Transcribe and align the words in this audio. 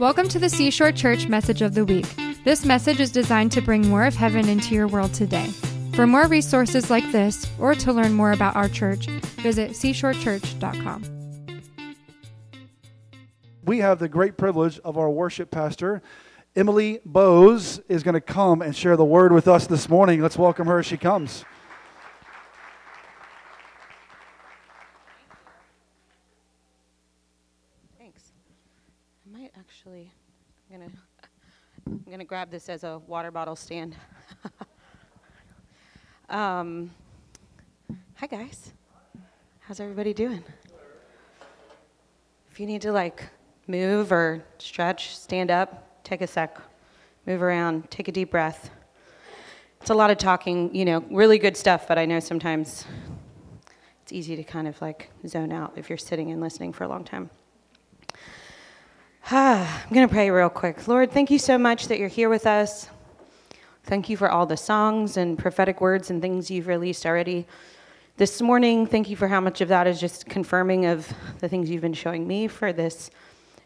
Welcome 0.00 0.28
to 0.28 0.38
the 0.38 0.48
Seashore 0.48 0.92
Church 0.92 1.28
Message 1.28 1.62
of 1.62 1.74
the 1.74 1.84
Week. 1.84 2.06
This 2.44 2.64
message 2.64 3.00
is 3.00 3.12
designed 3.12 3.52
to 3.52 3.60
bring 3.60 3.88
more 3.88 4.04
of 4.04 4.14
heaven 4.14 4.48
into 4.48 4.74
your 4.74 4.88
world 4.88 5.14
today. 5.14 5.46
For 5.94 6.06
more 6.06 6.26
resources 6.26 6.90
like 6.90 7.10
this, 7.12 7.46
or 7.58 7.74
to 7.76 7.92
learn 7.92 8.12
more 8.12 8.32
about 8.32 8.56
our 8.56 8.68
church, 8.68 9.06
visit 9.06 9.70
seashorechurch.com. 9.70 11.04
We 13.64 13.78
have 13.78 13.98
the 13.98 14.08
great 14.08 14.36
privilege 14.36 14.80
of 14.80 14.98
our 14.98 15.08
worship 15.08 15.50
pastor, 15.50 16.02
Emily 16.56 17.00
Bose, 17.04 17.80
is 17.88 18.02
going 18.02 18.14
to 18.14 18.20
come 18.20 18.62
and 18.62 18.74
share 18.74 18.96
the 18.96 19.04
word 19.04 19.32
with 19.32 19.48
us 19.48 19.66
this 19.66 19.88
morning. 19.88 20.20
Let's 20.20 20.36
welcome 20.36 20.66
her 20.66 20.80
as 20.80 20.86
she 20.86 20.96
comes. 20.96 21.44
Thanks. 27.98 28.32
I 29.26 29.38
might 29.38 29.50
actually, 29.58 30.12
I'm 30.72 30.80
gonna, 30.80 30.92
I'm 31.86 32.04
gonna 32.10 32.24
grab 32.24 32.50
this 32.50 32.68
as 32.68 32.84
a 32.84 32.98
water 33.06 33.30
bottle 33.30 33.56
stand. 33.56 33.96
um, 36.28 36.90
hi 38.14 38.26
guys, 38.26 38.72
how's 39.60 39.80
everybody 39.80 40.14
doing? 40.14 40.42
If 42.50 42.58
you 42.58 42.66
need 42.66 42.82
to 42.82 42.92
like 42.92 43.24
move 43.66 44.12
or 44.12 44.42
stretch, 44.58 45.16
stand 45.16 45.50
up, 45.50 46.02
take 46.04 46.22
a 46.22 46.26
sec, 46.26 46.58
move 47.26 47.42
around, 47.42 47.90
take 47.90 48.08
a 48.08 48.12
deep 48.12 48.30
breath. 48.30 48.70
It's 49.80 49.90
a 49.90 49.94
lot 49.94 50.10
of 50.10 50.16
talking, 50.16 50.74
you 50.74 50.84
know, 50.84 51.04
really 51.10 51.38
good 51.38 51.56
stuff, 51.56 51.86
but 51.86 51.98
I 51.98 52.06
know 52.06 52.20
sometimes 52.20 52.86
it's 54.02 54.12
easy 54.12 54.36
to 54.36 54.44
kind 54.44 54.66
of 54.66 54.80
like 54.80 55.10
zone 55.26 55.52
out 55.52 55.74
if 55.76 55.90
you're 55.90 55.98
sitting 55.98 56.30
and 56.30 56.40
listening 56.40 56.72
for 56.72 56.84
a 56.84 56.88
long 56.88 57.04
time. 57.04 57.28
I'm 59.30 59.66
going 59.90 60.06
to 60.06 60.12
pray 60.12 60.30
real 60.30 60.50
quick. 60.50 60.86
Lord, 60.86 61.10
thank 61.10 61.30
you 61.30 61.38
so 61.38 61.56
much 61.56 61.88
that 61.88 61.98
you're 61.98 62.08
here 62.08 62.28
with 62.28 62.46
us. 62.46 62.90
Thank 63.84 64.10
you 64.10 64.18
for 64.18 64.28
all 64.28 64.44
the 64.44 64.58
songs 64.58 65.16
and 65.16 65.38
prophetic 65.38 65.80
words 65.80 66.10
and 66.10 66.20
things 66.20 66.50
you've 66.50 66.66
released 66.66 67.06
already. 67.06 67.46
This 68.18 68.42
morning, 68.42 68.86
thank 68.86 69.08
you 69.08 69.16
for 69.16 69.26
how 69.26 69.40
much 69.40 69.62
of 69.62 69.68
that 69.68 69.86
is 69.86 69.98
just 69.98 70.26
confirming 70.26 70.84
of 70.84 71.10
the 71.38 71.48
things 71.48 71.70
you've 71.70 71.80
been 71.80 71.94
showing 71.94 72.28
me 72.28 72.48
for 72.48 72.70
this 72.70 73.10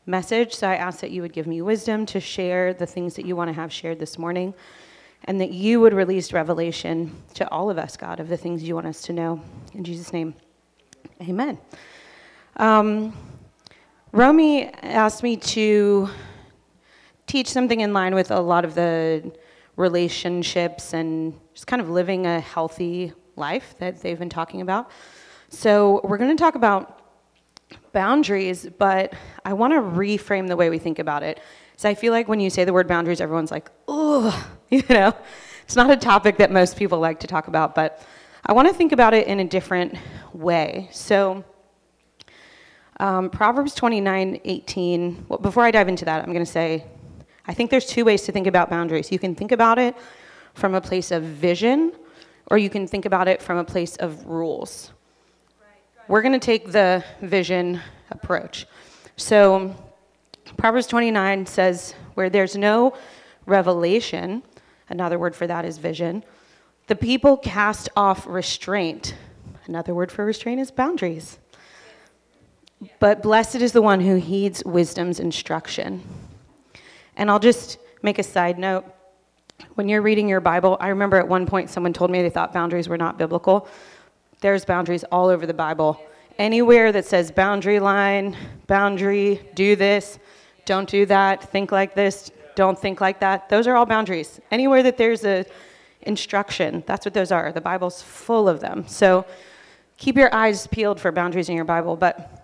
message. 0.07 0.55
So 0.55 0.69
I 0.69 0.77
ask 0.77 1.01
that 1.01 1.11
you 1.11 1.23
would 1.23 1.33
give 1.33 1.49
me 1.49 1.61
wisdom 1.61 2.07
to 2.07 2.21
share 2.21 2.73
the 2.73 2.87
things 2.87 3.17
that 3.17 3.27
you 3.27 3.35
want 3.35 3.49
to 3.49 3.55
have 3.55 3.73
shared 3.73 3.99
this 3.99 4.17
morning, 4.17 4.55
and 5.25 5.41
that 5.41 5.51
you 5.51 5.81
would 5.81 5.93
release 5.93 6.33
revelation 6.33 7.21
to 7.35 7.51
all 7.51 7.69
of 7.69 7.79
us, 7.79 7.97
God, 7.97 8.21
of 8.21 8.29
the 8.29 8.37
things 8.37 8.63
you 8.63 8.77
want 8.77 8.87
us 8.87 9.03
to 9.03 9.13
know. 9.13 9.43
In 9.75 9.83
Jesus' 9.83 10.13
name, 10.13 10.35
amen. 11.21 11.59
Um, 12.59 13.13
Romy 14.13 14.73
asked 14.83 15.23
me 15.23 15.37
to 15.37 16.09
teach 17.27 17.51
something 17.51 17.81
in 17.81 17.93
line 17.93 18.15
with 18.15 18.31
a 18.31 18.41
lot 18.41 18.65
of 18.65 18.75
the 18.75 19.33
relationships 19.77 20.95
and 20.95 21.39
just 21.53 21.67
kind 21.67 21.83
of 21.83 21.91
living 21.91 22.27
a 22.27 22.41
healthy 22.41 23.13
life 23.37 23.75
that 23.81 24.01
they've 24.01 24.19
been 24.19 24.31
talking 24.31 24.63
about. 24.63 24.91
So, 25.51 26.01
we're 26.05 26.17
going 26.17 26.35
to 26.35 26.43
talk 26.43 26.55
about 26.55 27.03
boundaries, 27.93 28.67
but 28.79 29.13
I 29.45 29.53
want 29.53 29.75
to 29.75 29.81
reframe 29.81 30.49
the 30.49 30.57
way 30.57 30.71
we 30.71 30.79
think 30.79 30.99
about 30.99 31.23
it. 31.23 31.41
So, 31.77 31.89
I 31.89 31.95
feel 31.95 32.13
like 32.13 32.29
when 32.29 32.41
you 32.41 32.49
say 32.49 32.65
the 32.65 32.73
word 32.73 32.89
boundaries, 32.89 33.21
everyone's 33.21 33.51
like, 33.51 33.71
oh, 33.89 34.51
you 34.71 34.83
know, 34.89 35.15
it's 35.65 35.77
not 35.77 35.91
a 35.91 35.97
topic 35.97 36.39
that 36.39 36.51
most 36.51 36.79
people 36.79 36.99
like 36.99 37.21
to 37.21 37.27
talk 37.27 37.49
about, 37.49 37.75
but 37.75 38.03
I 38.47 38.55
want 38.55 38.69
to 38.69 38.75
think 38.75 38.93
about 38.93 39.13
it 39.13 39.27
in 39.27 39.39
a 39.39 39.45
different 39.45 39.97
way. 40.33 40.89
So, 40.93 41.45
um, 42.99 43.31
Proverbs 43.31 43.75
29 43.75 44.41
18. 44.45 45.27
Well, 45.29 45.39
before 45.39 45.65
I 45.65 45.71
dive 45.71 45.89
into 45.89 46.05
that, 46.05 46.23
I'm 46.23 46.33
going 46.33 46.45
to 46.45 46.51
say 46.51 46.85
I 47.47 47.55
think 47.55 47.71
there's 47.71 47.87
two 47.87 48.05
ways 48.05 48.23
to 48.23 48.33
think 48.33 48.47
about 48.47 48.69
boundaries. 48.69 49.11
You 49.11 49.19
can 49.19 49.35
think 49.35 49.53
about 49.53 49.79
it 49.79 49.97
from 50.53 50.75
a 50.75 50.81
place 50.81 51.11
of 51.11 51.23
vision, 51.23 51.93
or 52.49 52.59
you 52.59 52.69
can 52.69 52.87
think 52.87 53.07
about 53.07 53.27
it 53.27 53.41
from 53.41 53.57
a 53.57 53.65
place 53.65 53.97
of 53.97 54.27
rules. 54.27 54.93
We're 56.09 56.23
going 56.23 56.39
to 56.39 56.45
take 56.45 56.73
the 56.73 57.03
vision 57.23 57.81
approach. 58.11 58.67
So, 59.17 59.75
Proverbs 60.57 60.87
29 60.87 61.47
says, 61.47 61.95
Where 62.15 62.29
there's 62.29 62.57
no 62.57 62.95
revelation, 63.47 64.43
another 64.89 65.19
word 65.19 65.35
for 65.35 65.47
that 65.47 65.65
is 65.65 65.79
vision, 65.79 66.25
the 66.87 66.97
people 66.97 67.37
cast 67.37 67.89
off 67.97 68.27
restraint. 68.27 69.15
Another 69.67 69.95
word 69.95 70.13
for 70.13 70.25
restraint 70.25 70.61
is 70.61 70.71
boundaries. 70.71 71.39
But 73.01 73.23
blessed 73.23 73.57
is 73.57 73.73
the 73.73 73.83
one 73.83 74.01
who 74.01 74.17
heeds 74.17 74.65
wisdom's 74.65 75.21
instruction. 75.21 76.03
And 77.17 77.31
I'll 77.31 77.41
just 77.41 77.79
make 78.03 78.19
a 78.19 78.23
side 78.23 78.59
note. 78.59 78.85
When 79.75 79.89
you're 79.89 80.03
reading 80.03 80.29
your 80.29 80.41
Bible, 80.41 80.77
I 80.81 80.89
remember 80.89 81.17
at 81.17 81.27
one 81.27 81.47
point 81.47 81.71
someone 81.71 81.93
told 81.93 82.11
me 82.11 82.23
they 82.23 82.31
thought 82.31 82.53
boundaries 82.53 82.89
were 82.89 82.97
not 82.97 83.19
biblical. 83.19 83.69
There's 84.41 84.65
boundaries 84.65 85.05
all 85.11 85.29
over 85.29 85.47
the 85.47 85.55
Bible. 85.55 86.01
Anywhere 86.39 86.93
that 86.93 87.05
says 87.05 87.33
boundary 87.33 87.81
line, 87.81 88.37
boundary, 88.69 89.41
do 89.55 89.75
this, 89.75 90.21
don't 90.65 90.89
do 90.89 91.05
that, 91.07 91.51
think 91.51 91.73
like 91.73 91.97
this, 91.97 92.31
don't 92.55 92.79
think 92.79 93.01
like 93.01 93.19
that, 93.19 93.49
those 93.49 93.67
are 93.67 93.75
all 93.75 93.87
boundaries. 93.87 94.41
Anywhere 94.53 94.85
that 94.85 94.97
there's 94.97 95.25
a 95.25 95.45
instruction, 96.03 96.85
that's 96.87 97.05
what 97.05 97.15
those 97.15 97.33
are. 97.33 97.51
The 97.51 97.61
Bible's 97.61 98.01
full 98.01 98.49
of 98.49 98.61
them. 98.61 98.87
So 98.87 99.27
keep 99.97 100.17
your 100.17 100.33
eyes 100.33 100.69
peeled 100.69 101.01
for 101.01 101.11
boundaries 101.11 101.49
in 101.49 101.57
your 101.57 101.65
Bible, 101.65 101.97
but 101.97 102.38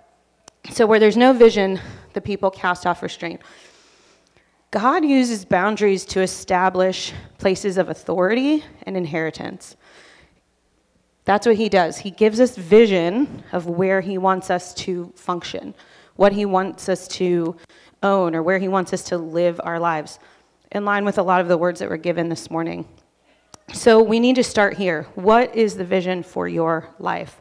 so, 0.71 0.87
where 0.87 0.99
there's 0.99 1.17
no 1.17 1.33
vision, 1.33 1.79
the 2.15 2.21
people 2.21 2.51
cast 2.51 2.87
off 2.87 3.03
restraint. 3.03 3.41
God 4.71 5.05
uses 5.05 5.45
boundaries 5.45 6.05
to 6.07 6.21
establish 6.21 7.13
places 7.39 7.77
of 7.77 7.91
authority 7.91 8.65
and 8.85 8.97
inheritance. 8.97 9.77
That's 11.27 11.47
what 11.47 11.57
He 11.57 11.69
does. 11.69 11.99
He 11.99 12.11
gives 12.11 12.41
us 12.41 12.57
vision 12.57 13.45
of 13.53 13.67
where 13.67 14.01
He 14.01 14.17
wants 14.17 14.51
us 14.51 14.73
to 14.75 15.13
function, 15.17 15.75
what 16.17 16.33
He 16.33 16.47
wants 16.47 16.89
us 16.89 17.07
to 17.09 17.57
own, 18.03 18.35
or 18.35 18.43
where 18.43 18.59
He 18.59 18.69
wants 18.69 18.93
us 18.93 19.05
to 19.05 19.19
live 19.19 19.61
our 19.63 19.79
lives, 19.79 20.19
in 20.73 20.85
line 20.85 21.05
with 21.05 21.19
a 21.19 21.23
lot 21.23 21.41
of 21.41 21.49
the 21.49 21.59
words 21.59 21.81
that 21.81 21.91
were 21.91 21.99
given 21.99 22.31
this 22.31 22.51
morning. 22.51 22.89
So, 23.73 24.03
we 24.03 24.19
need 24.19 24.37
to 24.37 24.45
start 24.45 24.79
here. 24.79 25.07
What 25.15 25.55
is 25.55 25.77
the 25.77 25.85
vision 25.85 26.23
for 26.23 26.49
your 26.49 26.89
life? 26.99 27.41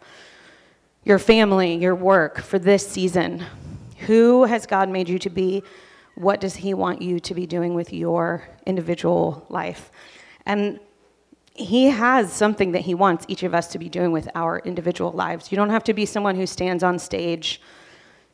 Your 1.05 1.19
family, 1.19 1.75
your 1.75 1.95
work 1.95 2.39
for 2.39 2.57
this 2.59 2.87
season. 2.87 3.43
Who 4.07 4.45
has 4.45 4.65
God 4.65 4.89
made 4.89 5.09
you 5.09 5.19
to 5.19 5.29
be? 5.29 5.63
What 6.15 6.39
does 6.39 6.55
He 6.55 6.73
want 6.73 7.01
you 7.01 7.19
to 7.19 7.33
be 7.33 7.45
doing 7.45 7.73
with 7.73 7.91
your 7.91 8.47
individual 8.65 9.45
life? 9.49 9.91
And 10.45 10.79
He 11.53 11.85
has 11.85 12.31
something 12.31 12.71
that 12.73 12.81
He 12.81 12.95
wants 12.95 13.25
each 13.27 13.43
of 13.43 13.53
us 13.53 13.67
to 13.69 13.79
be 13.79 13.89
doing 13.89 14.11
with 14.11 14.29
our 14.35 14.59
individual 14.59 15.11
lives. 15.11 15.51
You 15.51 15.55
don't 15.57 15.69
have 15.69 15.83
to 15.85 15.93
be 15.93 16.05
someone 16.05 16.35
who 16.35 16.45
stands 16.45 16.83
on 16.83 16.99
stage, 16.99 17.61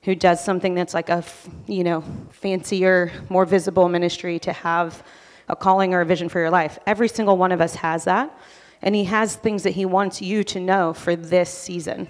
who 0.03 0.15
does 0.15 0.43
something 0.43 0.75
that's 0.75 0.93
like 0.93 1.09
a, 1.09 1.23
you 1.67 1.83
know, 1.83 2.03
fancier, 2.31 3.11
more 3.29 3.45
visible 3.45 3.89
ministry 3.89 4.39
to 4.39 4.53
have 4.53 5.03
a 5.47 5.55
calling 5.55 5.93
or 5.93 6.01
a 6.01 6.05
vision 6.05 6.29
for 6.29 6.39
your 6.39 6.51
life. 6.51 6.77
Every 6.85 7.07
single 7.07 7.37
one 7.37 7.51
of 7.51 7.61
us 7.61 7.75
has 7.75 8.03
that. 8.03 8.37
And 8.81 8.95
He 8.95 9.05
has 9.05 9.35
things 9.35 9.63
that 9.63 9.71
He 9.71 9.85
wants 9.85 10.21
you 10.21 10.43
to 10.45 10.59
know 10.59 10.93
for 10.93 11.15
this 11.15 11.49
season. 11.49 12.07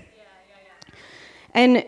And 1.53 1.85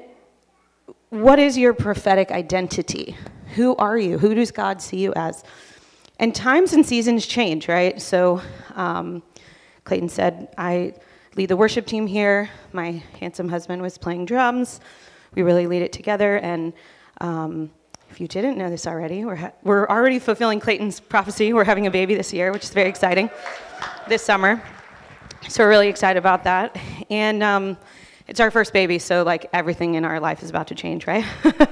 what 1.10 1.40
is 1.40 1.58
your 1.58 1.74
prophetic 1.74 2.32
identity? 2.32 3.16
Who 3.56 3.76
are 3.76 3.98
you? 3.98 4.18
Who 4.18 4.34
does 4.34 4.52
God 4.52 4.82
see 4.82 4.98
you 4.98 5.14
as? 5.16 5.44
And 6.20 6.34
times 6.34 6.74
and 6.74 6.86
seasons 6.86 7.26
change, 7.26 7.68
right? 7.68 8.02
So 8.02 8.42
um, 8.76 9.24
Clayton 9.84 10.10
said, 10.10 10.54
I 10.58 10.94
lead 11.36 11.50
the 11.50 11.58
worship 11.58 11.86
team 11.86 12.08
here. 12.08 12.50
My 12.74 13.04
handsome 13.20 13.50
husband 13.50 13.82
was 13.82 13.98
playing 13.98 14.26
drums. 14.26 14.80
We 15.36 15.42
really 15.42 15.68
lead 15.68 15.82
it 15.82 15.92
together. 15.92 16.38
And 16.38 16.74
um, 17.20 17.72
if 18.10 18.22
you 18.22 18.28
didn't 18.28 18.58
know 18.58 18.70
this 18.70 18.86
already, 18.86 19.26
we're, 19.26 19.36
ha- 19.36 19.54
we're 19.64 19.88
already 19.88 20.20
fulfilling 20.20 20.60
Clayton's 20.60 21.00
prophecy. 21.00 21.54
We're 21.54 21.64
having 21.64 21.88
a 21.88 21.92
baby 21.92 22.16
this 22.16 22.34
year, 22.34 22.52
which 22.52 22.64
is 22.64 22.72
very 22.72 22.90
exciting, 22.90 23.30
this 24.08 24.22
summer. 24.22 24.62
So 25.48 25.64
we're 25.64 25.70
really 25.70 25.88
excited 25.88 26.20
about 26.20 26.44
that. 26.44 26.78
And 27.10 27.42
um, 27.42 27.78
it's 28.32 28.40
our 28.40 28.50
first 28.50 28.72
baby, 28.72 28.98
so 28.98 29.24
like 29.24 29.50
everything 29.52 29.96
in 29.96 30.06
our 30.06 30.18
life 30.18 30.42
is 30.42 30.50
about 30.50 30.68
to 30.68 30.74
change, 30.74 31.06
right? 31.06 31.26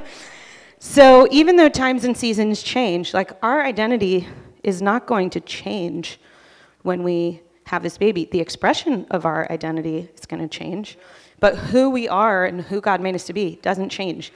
so 0.79 1.25
even 1.31 1.55
though 1.55 1.69
times 1.69 2.03
and 2.03 2.17
seasons 2.17 2.61
change, 2.61 3.13
like 3.13 3.31
our 3.41 3.63
identity 3.63 4.27
is 4.61 4.81
not 4.81 5.07
going 5.07 5.29
to 5.29 5.39
change 5.39 6.19
when 6.81 7.01
we 7.01 7.41
have 7.67 7.81
this 7.81 7.97
baby. 7.97 8.27
The 8.29 8.41
expression 8.41 9.07
of 9.09 9.25
our 9.25 9.49
identity 9.49 10.09
is 10.13 10.25
going 10.25 10.41
to 10.41 10.49
change, 10.49 10.97
but 11.39 11.55
who 11.55 11.89
we 11.89 12.09
are 12.09 12.43
and 12.43 12.59
who 12.59 12.81
God 12.81 12.99
made 12.99 13.15
us 13.15 13.23
to 13.27 13.33
be 13.33 13.57
doesn't 13.61 13.87
change 13.87 14.33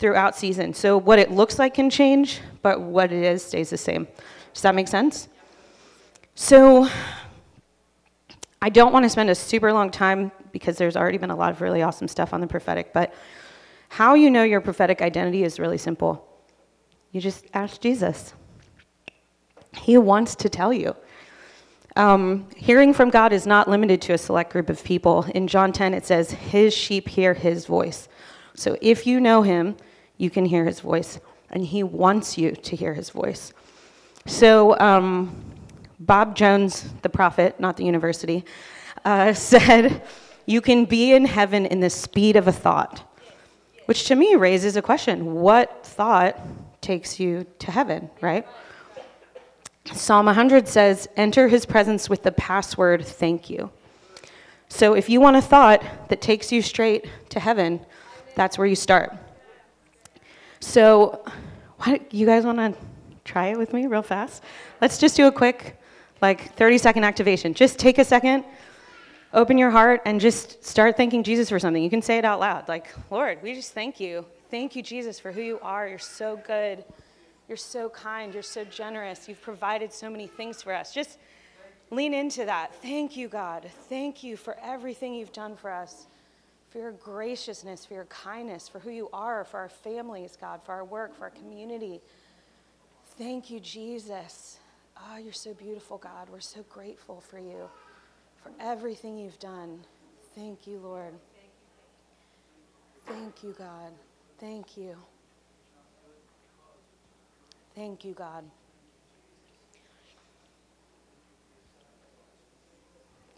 throughout 0.00 0.34
season. 0.34 0.74
So 0.74 0.98
what 0.98 1.20
it 1.20 1.30
looks 1.30 1.60
like 1.60 1.74
can 1.74 1.88
change, 1.88 2.40
but 2.62 2.80
what 2.80 3.12
it 3.12 3.22
is 3.22 3.44
stays 3.44 3.70
the 3.70 3.78
same. 3.78 4.08
Does 4.54 4.62
that 4.62 4.74
make 4.74 4.88
sense? 4.88 5.28
So 6.34 6.88
I 8.62 8.68
don't 8.68 8.92
want 8.92 9.04
to 9.04 9.08
spend 9.08 9.30
a 9.30 9.34
super 9.34 9.72
long 9.72 9.90
time 9.90 10.32
because 10.52 10.76
there's 10.76 10.96
already 10.96 11.18
been 11.18 11.30
a 11.30 11.36
lot 11.36 11.50
of 11.50 11.60
really 11.60 11.82
awesome 11.82 12.08
stuff 12.08 12.34
on 12.34 12.40
the 12.40 12.46
prophetic, 12.46 12.92
but 12.92 13.14
how 13.88 14.14
you 14.14 14.30
know 14.30 14.42
your 14.42 14.60
prophetic 14.60 15.00
identity 15.00 15.44
is 15.44 15.58
really 15.58 15.78
simple. 15.78 16.26
You 17.10 17.20
just 17.20 17.46
ask 17.54 17.80
Jesus. 17.80 18.34
He 19.76 19.96
wants 19.96 20.34
to 20.36 20.48
tell 20.48 20.72
you. 20.72 20.94
Um, 21.96 22.48
hearing 22.56 22.94
from 22.94 23.10
God 23.10 23.32
is 23.32 23.46
not 23.46 23.68
limited 23.68 24.00
to 24.02 24.12
a 24.12 24.18
select 24.18 24.52
group 24.52 24.70
of 24.70 24.82
people. 24.84 25.24
In 25.34 25.48
John 25.48 25.72
10, 25.72 25.94
it 25.94 26.06
says, 26.06 26.30
His 26.30 26.72
sheep 26.72 27.08
hear 27.08 27.34
his 27.34 27.66
voice. 27.66 28.08
So 28.54 28.76
if 28.80 29.06
you 29.06 29.20
know 29.20 29.42
him, 29.42 29.76
you 30.16 30.30
can 30.30 30.44
hear 30.44 30.64
his 30.64 30.80
voice, 30.80 31.18
and 31.50 31.64
he 31.64 31.82
wants 31.82 32.38
you 32.38 32.52
to 32.52 32.76
hear 32.76 32.94
his 32.94 33.10
voice. 33.10 33.52
So, 34.26 34.78
um, 34.78 35.49
Bob 36.00 36.34
Jones, 36.34 36.92
the 37.02 37.08
prophet, 37.08 37.60
not 37.60 37.76
the 37.76 37.84
university, 37.84 38.44
uh, 39.04 39.32
said, 39.34 40.02
You 40.46 40.60
can 40.60 40.84
be 40.86 41.12
in 41.12 41.26
heaven 41.26 41.66
in 41.66 41.80
the 41.80 41.90
speed 41.90 42.36
of 42.36 42.48
a 42.48 42.52
thought, 42.52 43.04
which 43.86 44.04
to 44.06 44.16
me 44.16 44.34
raises 44.34 44.76
a 44.76 44.82
question 44.82 45.34
what 45.34 45.86
thought 45.86 46.38
takes 46.80 47.20
you 47.20 47.46
to 47.58 47.70
heaven, 47.70 48.10
right? 48.20 48.46
Psalm 49.92 50.26
100 50.26 50.66
says, 50.66 51.08
Enter 51.16 51.48
his 51.48 51.66
presence 51.66 52.08
with 52.08 52.22
the 52.22 52.32
password, 52.32 53.04
thank 53.04 53.50
you. 53.50 53.70
So 54.68 54.94
if 54.94 55.08
you 55.10 55.20
want 55.20 55.36
a 55.36 55.42
thought 55.42 55.82
that 56.08 56.20
takes 56.20 56.52
you 56.52 56.62
straight 56.62 57.06
to 57.30 57.40
heaven, 57.40 57.80
that's 58.36 58.56
where 58.56 58.66
you 58.66 58.76
start. 58.76 59.14
So, 60.60 61.24
what, 61.78 62.12
you 62.14 62.26
guys 62.26 62.44
want 62.44 62.58
to 62.58 62.74
try 63.24 63.48
it 63.48 63.58
with 63.58 63.72
me 63.72 63.86
real 63.86 64.02
fast? 64.02 64.44
Let's 64.80 64.98
just 64.98 65.16
do 65.16 65.26
a 65.26 65.32
quick, 65.32 65.79
like 66.22 66.54
30 66.54 66.78
second 66.78 67.04
activation. 67.04 67.54
Just 67.54 67.78
take 67.78 67.98
a 67.98 68.04
second, 68.04 68.44
open 69.32 69.58
your 69.58 69.70
heart, 69.70 70.02
and 70.04 70.20
just 70.20 70.64
start 70.64 70.96
thanking 70.96 71.22
Jesus 71.22 71.48
for 71.48 71.58
something. 71.58 71.82
You 71.82 71.90
can 71.90 72.02
say 72.02 72.18
it 72.18 72.24
out 72.24 72.40
loud, 72.40 72.68
like, 72.68 72.88
Lord, 73.10 73.42
we 73.42 73.54
just 73.54 73.72
thank 73.72 74.00
you. 74.00 74.24
Thank 74.50 74.74
you, 74.74 74.82
Jesus, 74.82 75.20
for 75.20 75.32
who 75.32 75.40
you 75.40 75.58
are. 75.62 75.88
You're 75.88 75.98
so 75.98 76.40
good. 76.46 76.84
You're 77.48 77.56
so 77.56 77.88
kind. 77.88 78.32
You're 78.32 78.42
so 78.44 78.64
generous. 78.64 79.28
You've 79.28 79.42
provided 79.42 79.92
so 79.92 80.08
many 80.08 80.28
things 80.28 80.62
for 80.62 80.72
us. 80.72 80.94
Just 80.94 81.18
lean 81.90 82.14
into 82.14 82.44
that. 82.44 82.74
Thank 82.76 83.16
you, 83.16 83.26
God. 83.28 83.68
Thank 83.88 84.22
you 84.22 84.36
for 84.36 84.56
everything 84.62 85.14
you've 85.14 85.32
done 85.32 85.56
for 85.56 85.70
us, 85.70 86.06
for 86.70 86.78
your 86.78 86.92
graciousness, 86.92 87.84
for 87.84 87.94
your 87.94 88.04
kindness, 88.04 88.68
for 88.68 88.78
who 88.78 88.90
you 88.90 89.08
are, 89.12 89.44
for 89.44 89.58
our 89.58 89.68
families, 89.68 90.38
God, 90.40 90.60
for 90.64 90.72
our 90.72 90.84
work, 90.84 91.16
for 91.16 91.24
our 91.24 91.30
community. 91.30 92.00
Thank 93.18 93.50
you, 93.50 93.58
Jesus. 93.58 94.59
Oh, 95.02 95.16
you're 95.16 95.32
so 95.32 95.54
beautiful, 95.54 95.98
God. 95.98 96.28
We're 96.30 96.40
so 96.40 96.64
grateful 96.68 97.20
for 97.20 97.38
you, 97.38 97.68
for 98.42 98.52
everything 98.60 99.18
you've 99.18 99.38
done. 99.38 99.80
Thank 100.34 100.66
you, 100.66 100.78
Lord. 100.78 101.14
Thank 103.06 103.42
you, 103.42 103.54
God. 103.56 103.92
Thank 104.38 104.76
you. 104.76 104.96
Thank 107.74 108.04
you, 108.04 108.12
God. 108.12 108.44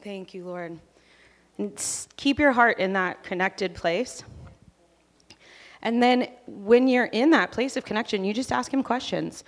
Thank 0.03 0.35
you, 0.35 0.45
Lord. 0.45 0.79
And 1.59 2.07
keep 2.17 2.39
your 2.39 2.53
heart 2.53 2.81
in 2.81 2.93
that 2.95 3.23
connected 3.23 3.75
place. 3.75 4.25
And 5.83 6.03
then 6.03 6.29
when 6.47 6.89
you're 6.89 7.07
in 7.07 7.31
that 7.31 7.53
place 7.53 7.77
of 7.77 7.85
connection, 7.85 8.25
you 8.25 8.35
just 8.35 8.53
ask 8.53 8.73
him 8.73 8.83
questions. 8.83 9.45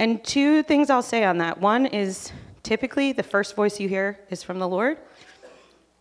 And 0.00 0.24
two 0.24 0.62
things 0.62 0.88
I'll 0.88 1.02
say 1.02 1.24
on 1.24 1.36
that. 1.38 1.60
One 1.60 1.84
is 1.84 2.32
typically 2.62 3.12
the 3.12 3.22
first 3.22 3.54
voice 3.54 3.78
you 3.78 3.86
hear 3.86 4.18
is 4.30 4.42
from 4.42 4.58
the 4.58 4.66
Lord, 4.66 4.96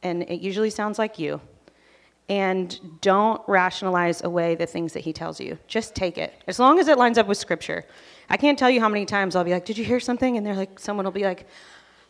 and 0.01 0.23
it 0.23 0.39
usually 0.39 0.69
sounds 0.69 0.97
like 0.97 1.19
you. 1.19 1.41
And 2.29 2.79
don't 3.01 3.41
rationalize 3.45 4.23
away 4.23 4.55
the 4.55 4.65
things 4.65 4.93
that 4.93 5.01
he 5.01 5.11
tells 5.11 5.41
you. 5.41 5.59
Just 5.67 5.95
take 5.95 6.17
it, 6.17 6.33
as 6.47 6.59
long 6.59 6.79
as 6.79 6.87
it 6.87 6.97
lines 6.97 7.17
up 7.17 7.27
with 7.27 7.37
scripture. 7.37 7.83
I 8.29 8.37
can't 8.37 8.57
tell 8.57 8.69
you 8.69 8.79
how 8.79 8.87
many 8.87 9.05
times 9.05 9.35
I'll 9.35 9.43
be 9.43 9.51
like, 9.51 9.65
Did 9.65 9.77
you 9.77 9.83
hear 9.83 9.99
something? 9.99 10.37
And 10.37 10.45
they're 10.45 10.55
like, 10.55 10.79
someone 10.79 11.03
will 11.03 11.11
be 11.11 11.25
like, 11.25 11.45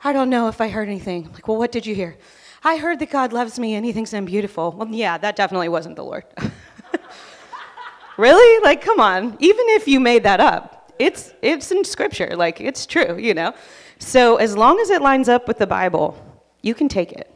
I 0.04 0.14
don't 0.14 0.30
know 0.30 0.48
if 0.48 0.62
I 0.62 0.70
heard 0.70 0.88
anything. 0.88 1.26
I'm 1.26 1.34
like, 1.34 1.48
well, 1.48 1.58
what 1.58 1.72
did 1.72 1.88
you 1.88 1.96
hear? 1.96 2.18
I 2.64 2.78
heard 2.78 3.00
that 3.00 3.10
God 3.10 3.34
loves 3.34 3.58
me 3.58 3.74
and 3.74 3.84
he 3.84 3.94
thinks 3.94 4.14
I'm 4.14 4.26
beautiful. 4.26 4.74
Well, 4.74 4.90
yeah, 4.90 5.18
that 5.18 5.36
definitely 5.36 5.70
wasn't 5.70 5.96
the 5.96 6.04
Lord. 6.04 6.26
really? 8.18 8.64
Like, 8.64 8.82
come 8.82 9.00
on. 9.00 9.38
Even 9.40 9.66
if 9.70 9.88
you 9.88 10.00
made 10.00 10.22
that 10.22 10.40
up, 10.40 10.79
it's, 11.00 11.34
it's 11.42 11.72
in 11.72 11.86
scripture. 11.86 12.36
Like, 12.36 12.60
it's 12.60 12.86
true, 12.86 13.18
you 13.18 13.34
know? 13.34 13.54
So, 14.00 14.36
as 14.36 14.56
long 14.56 14.80
as 14.80 14.90
it 14.90 15.02
lines 15.02 15.30
up 15.30 15.48
with 15.48 15.58
the 15.58 15.68
Bible, 15.68 16.18
you 16.62 16.76
can 16.76 16.90
take 16.90 17.14
it. 17.14 17.34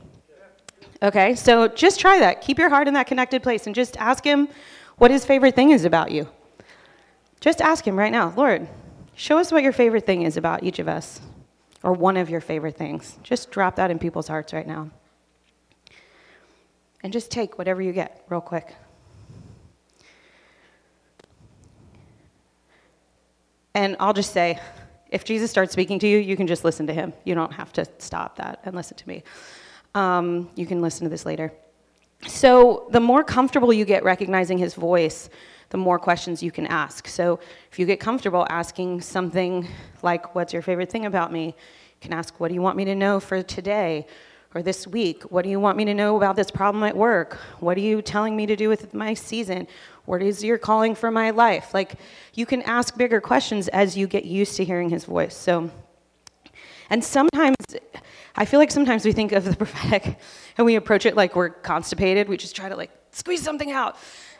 Okay? 1.01 1.33
So, 1.36 1.69
just 1.69 2.00
try 2.00 2.19
that. 2.19 2.42
Keep 2.42 2.60
your 2.60 2.69
heart 2.69 2.88
in 2.88 2.94
that 2.94 3.07
connected 3.07 3.42
place 3.42 3.65
and 3.65 3.74
just 3.74 3.95
ask 3.98 4.24
Him 4.24 4.50
what 4.98 5.12
His 5.12 5.25
favorite 5.25 5.56
thing 5.56 5.71
is 5.71 5.86
about 5.86 6.12
you. 6.12 6.27
Just 7.39 7.62
ask 7.62 7.88
Him 7.88 7.98
right 7.98 8.12
now 8.12 8.33
Lord, 8.36 8.68
show 9.15 9.38
us 9.39 9.51
what 9.51 9.63
your 9.63 9.74
favorite 9.74 10.06
thing 10.06 10.24
is 10.24 10.38
about 10.38 10.63
each 10.63 10.80
of 10.80 10.88
us, 10.88 11.21
or 11.83 11.94
one 11.94 12.18
of 12.18 12.30
your 12.30 12.42
favorite 12.42 12.77
things. 12.77 13.18
Just 13.24 13.50
drop 13.50 13.77
that 13.77 13.92
in 13.92 13.98
people's 13.98 14.27
hearts 14.27 14.54
right 14.54 14.68
now. 14.68 14.89
And 17.01 17.12
just 17.12 17.31
take 17.31 17.57
whatever 17.57 17.81
you 17.81 17.92
get, 17.92 18.24
real 18.30 18.42
quick. 18.42 18.75
And 23.75 23.96
I'll 24.00 24.14
just 24.14 24.34
say, 24.34 24.60
if 25.10 25.24
Jesus 25.24 25.50
starts 25.52 25.74
speaking 25.74 26.00
to 26.00 26.08
you, 26.08 26.18
you 26.18 26.36
can 26.36 26.48
just 26.48 26.64
listen 26.64 26.88
to 26.88 26.94
him. 26.94 27.14
You 27.24 27.36
don't 27.36 27.54
have 27.54 27.74
to 27.74 27.86
stop 28.00 28.38
that 28.38 28.60
and 28.66 28.75
listen 28.75 28.98
to 28.98 29.08
me. 29.08 29.24
Um, 29.96 30.50
you 30.56 30.66
can 30.66 30.81
listen 30.81 31.04
to 31.06 31.10
this 31.10 31.25
later. 31.25 31.54
So, 32.28 32.88
the 32.92 33.00
more 33.00 33.24
comfortable 33.24 33.74
you 33.74 33.84
get 33.84 34.04
recognizing 34.04 34.58
his 34.58 34.75
voice, 34.75 35.30
the 35.74 35.78
more 35.78 35.98
questions 35.98 36.44
you 36.44 36.52
can 36.52 36.68
ask. 36.68 37.08
So 37.08 37.40
if 37.72 37.80
you 37.80 37.88
get 37.88 38.00
comfortable 38.00 38.46
asking 38.50 39.02
something 39.02 39.68
like, 40.04 40.36
What's 40.36 40.54
your 40.54 40.62
favorite 40.62 40.92
thing 40.92 41.06
about 41.08 41.34
me? 41.34 41.48
You 41.48 42.00
can 42.00 42.14
ask, 42.14 42.40
What 42.40 42.50
do 42.50 42.54
you 42.54 42.62
want 42.62 42.78
me 42.78 42.86
to 42.86 42.96
know 42.96 43.20
for 43.20 43.42
today 43.42 44.06
or 44.55 44.61
this 44.61 44.88
week? 44.88 45.23
What 45.23 45.44
do 45.44 45.50
you 45.50 45.59
want 45.59 45.77
me 45.77 45.85
to 45.85 45.94
know 45.94 46.15
about 46.17 46.35
this 46.35 46.51
problem 46.51 46.83
at 46.83 46.95
work? 46.95 47.35
What 47.59 47.77
are 47.77 47.81
you 47.81 48.01
telling 48.01 48.35
me 48.35 48.45
to 48.45 48.55
do 48.55 48.69
with 48.69 48.94
my 48.94 49.13
season? 49.13 49.67
What 50.05 50.21
is 50.21 50.44
your 50.44 50.57
calling 50.57 50.95
for 50.95 51.11
my 51.11 51.31
life? 51.31 51.73
Like, 51.73 51.95
you 52.33 52.45
can 52.45 52.61
ask 52.63 52.97
bigger 52.97 53.21
questions 53.21 53.67
as 53.69 53.97
you 53.97 54.07
get 54.07 54.25
used 54.25 54.57
to 54.57 54.65
hearing 54.65 54.89
his 54.89 55.05
voice. 55.05 55.35
So, 55.35 55.71
and 56.89 57.03
sometimes, 57.03 57.55
I 58.35 58.45
feel 58.45 58.59
like 58.59 58.71
sometimes 58.71 59.05
we 59.05 59.11
think 59.11 59.31
of 59.31 59.45
the 59.45 59.55
prophetic 59.63 60.17
and 60.57 60.65
we 60.65 60.75
approach 60.75 61.05
it 61.05 61.15
like 61.15 61.35
we're 61.35 61.50
constipated. 61.50 62.27
We 62.27 62.38
just 62.38 62.55
try 62.55 62.69
to 62.69 62.75
like 62.75 62.91
squeeze 63.11 63.41
something 63.41 63.71
out. 63.71 63.97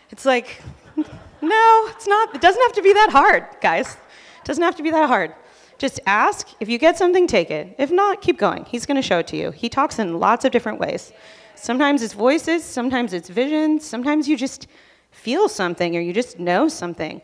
It's 0.10 0.26
like, 0.26 0.62
no, 1.42 1.86
it's 1.90 2.08
not. 2.08 2.36
It 2.36 2.42
doesn't 2.42 2.62
have 2.62 2.74
to 2.74 2.82
be 2.82 2.94
that 2.94 3.10
hard, 3.12 3.48
guys. 3.62 3.94
It 3.94 4.46
doesn't 4.46 4.64
have 4.64 4.76
to 4.76 4.84
be 4.84 4.92
that 4.92 5.08
hard. 5.08 5.34
Just 5.78 6.00
ask. 6.06 6.48
If 6.60 6.70
you 6.70 6.78
get 6.78 6.98
something, 6.98 7.28
take 7.28 7.52
it. 7.52 7.76
If 7.78 7.92
not, 7.92 8.22
keep 8.22 8.38
going. 8.38 8.66
He's 8.66 8.86
going 8.86 8.96
to 8.96 9.02
show 9.02 9.20
it 9.20 9.28
to 9.28 9.38
you. 9.38 9.52
He 9.52 9.70
talks 9.70 10.00
in 10.00 10.20
lots 10.20 10.46
of 10.46 10.52
different 10.52 10.80
ways. 10.80 11.12
Sometimes 11.56 12.02
it's 12.02 12.14
voices, 12.14 12.64
sometimes 12.64 13.14
it's 13.14 13.30
visions, 13.30 13.86
sometimes 13.86 14.28
you 14.28 14.36
just 14.36 14.68
feel 15.12 15.48
something 15.48 15.96
or 15.96 16.00
you 16.00 16.12
just 16.12 16.40
know 16.40 16.68
something. 16.68 17.22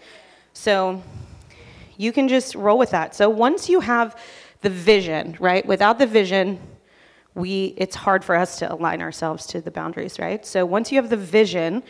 So 0.54 1.02
you 1.98 2.12
can 2.14 2.28
just 2.28 2.56
roll 2.56 2.78
with 2.78 2.92
that. 2.92 3.16
So 3.16 3.30
once 3.30 3.68
you 3.68 3.82
have 3.82 4.18
the 4.62 4.70
vision, 4.70 5.36
right? 5.40 5.66
Without 5.66 6.00
the 6.00 6.08
vision, 6.08 6.60
we 7.36 7.74
it's 7.78 7.96
hard 7.96 8.24
for 8.24 8.36
us 8.36 8.60
to 8.60 8.72
align 8.72 9.02
ourselves 9.02 9.46
to 9.48 9.62
the 9.62 9.72
boundaries, 9.72 10.20
right? 10.20 10.46
So 10.46 10.66
once 10.66 10.92
you 10.92 10.98
have 11.02 11.10
the 11.10 11.18
vision, 11.18 11.84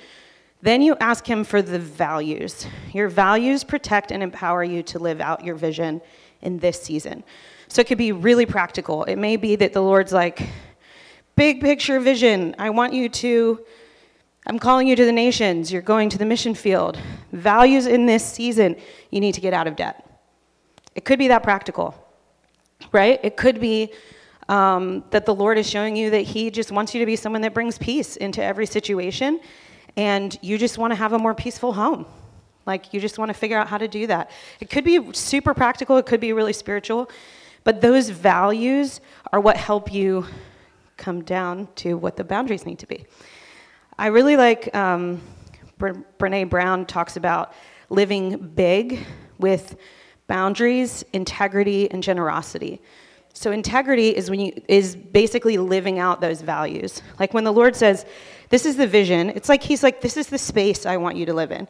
then 0.61 0.81
you 0.81 0.95
ask 0.99 1.25
him 1.25 1.43
for 1.43 1.61
the 1.61 1.79
values. 1.79 2.67
Your 2.93 3.07
values 3.07 3.63
protect 3.63 4.11
and 4.11 4.21
empower 4.21 4.63
you 4.63 4.83
to 4.83 4.99
live 4.99 5.21
out 5.21 5.43
your 5.43 5.55
vision 5.55 6.01
in 6.41 6.59
this 6.59 6.81
season. 6.81 7.23
So 7.67 7.81
it 7.81 7.87
could 7.87 7.97
be 7.97 8.11
really 8.11 8.45
practical. 8.45 9.03
It 9.03 9.17
may 9.17 9.35
be 9.35 9.55
that 9.55 9.73
the 9.73 9.81
Lord's 9.81 10.11
like, 10.11 10.47
big 11.35 11.61
picture 11.61 11.99
vision. 11.99 12.55
I 12.57 12.69
want 12.69 12.93
you 12.93 13.09
to, 13.09 13.65
I'm 14.45 14.59
calling 14.59 14.87
you 14.87 14.95
to 14.95 15.05
the 15.05 15.11
nations. 15.11 15.71
You're 15.71 15.81
going 15.81 16.09
to 16.09 16.17
the 16.17 16.25
mission 16.25 16.53
field. 16.53 16.99
Values 17.31 17.85
in 17.85 18.05
this 18.05 18.25
season, 18.25 18.75
you 19.11 19.19
need 19.19 19.35
to 19.35 19.41
get 19.41 19.53
out 19.53 19.67
of 19.67 19.75
debt. 19.75 20.05
It 20.95 21.05
could 21.05 21.19
be 21.19 21.27
that 21.29 21.43
practical, 21.43 21.95
right? 22.91 23.19
It 23.23 23.37
could 23.37 23.61
be 23.61 23.93
um, 24.49 25.03
that 25.11 25.25
the 25.25 25.33
Lord 25.33 25.57
is 25.57 25.69
showing 25.69 25.95
you 25.95 26.09
that 26.09 26.21
He 26.21 26.49
just 26.49 26.71
wants 26.71 26.93
you 26.93 26.99
to 26.99 27.05
be 27.05 27.15
someone 27.15 27.41
that 27.43 27.53
brings 27.53 27.77
peace 27.77 28.17
into 28.17 28.43
every 28.43 28.65
situation 28.65 29.39
and 29.95 30.37
you 30.41 30.57
just 30.57 30.77
want 30.77 30.91
to 30.91 30.95
have 30.95 31.13
a 31.13 31.19
more 31.19 31.35
peaceful 31.35 31.73
home. 31.73 32.05
Like 32.65 32.93
you 32.93 32.99
just 32.99 33.17
want 33.17 33.29
to 33.29 33.33
figure 33.33 33.57
out 33.57 33.67
how 33.67 33.77
to 33.77 33.87
do 33.87 34.07
that. 34.07 34.31
It 34.59 34.69
could 34.69 34.83
be 34.83 35.13
super 35.13 35.53
practical, 35.53 35.97
it 35.97 36.05
could 36.05 36.19
be 36.19 36.33
really 36.33 36.53
spiritual, 36.53 37.09
but 37.63 37.81
those 37.81 38.09
values 38.09 39.01
are 39.31 39.39
what 39.39 39.57
help 39.57 39.91
you 39.91 40.25
come 40.97 41.23
down 41.23 41.67
to 41.75 41.97
what 41.97 42.15
the 42.15 42.23
boundaries 42.23 42.65
need 42.65 42.79
to 42.79 42.87
be. 42.87 43.05
I 43.97 44.07
really 44.07 44.37
like 44.37 44.73
um, 44.75 45.21
Brene 45.79 46.49
Brown 46.49 46.85
talks 46.85 47.17
about 47.17 47.53
living 47.89 48.37
big 48.55 49.05
with 49.39 49.77
boundaries, 50.27 51.03
integrity, 51.13 51.89
and 51.89 52.03
generosity. 52.03 52.81
So 53.33 53.51
integrity 53.51 54.09
is 54.09 54.29
when 54.29 54.39
you 54.39 54.61
is 54.67 54.95
basically 54.95 55.57
living 55.57 55.99
out 55.99 56.21
those 56.21 56.41
values. 56.41 57.01
Like 57.19 57.33
when 57.33 57.43
the 57.43 57.53
Lord 57.53 57.75
says, 57.75 58.05
"This 58.49 58.65
is 58.65 58.75
the 58.75 58.87
vision," 58.87 59.29
it's 59.29 59.49
like 59.49 59.63
He's 59.63 59.83
like, 59.83 60.01
"This 60.01 60.17
is 60.17 60.27
the 60.27 60.37
space 60.37 60.85
I 60.85 60.97
want 60.97 61.15
you 61.15 61.25
to 61.25 61.33
live 61.33 61.51
in." 61.51 61.67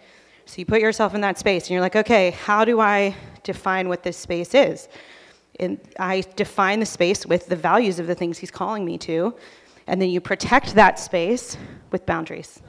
So 0.50 0.56
you 0.58 0.66
put 0.66 0.82
yourself 0.82 1.14
in 1.14 1.22
that 1.22 1.38
space 1.38 1.66
and 1.66 1.74
you're 1.74 1.82
like, 1.82 1.96
okay, 1.96 2.32
how 2.32 2.66
do 2.66 2.80
I 2.80 3.16
define 3.44 3.88
what 3.88 4.02
this 4.02 4.18
space 4.18 4.56
is? 4.56 4.88
And 5.60 5.80
I 6.00 6.24
define 6.36 6.80
the 6.80 6.88
space 6.88 7.24
with 7.24 7.46
the 7.46 7.56
values 7.56 8.00
of 8.00 8.08
the 8.08 8.16
things 8.16 8.40
he's 8.40 8.50
calling 8.50 8.84
me 8.84 8.98
to, 8.98 9.36
and 9.86 10.02
then 10.02 10.10
you 10.10 10.20
protect 10.20 10.74
that 10.74 10.98
space 10.98 11.56
with 11.92 12.04
boundaries. 12.08 12.64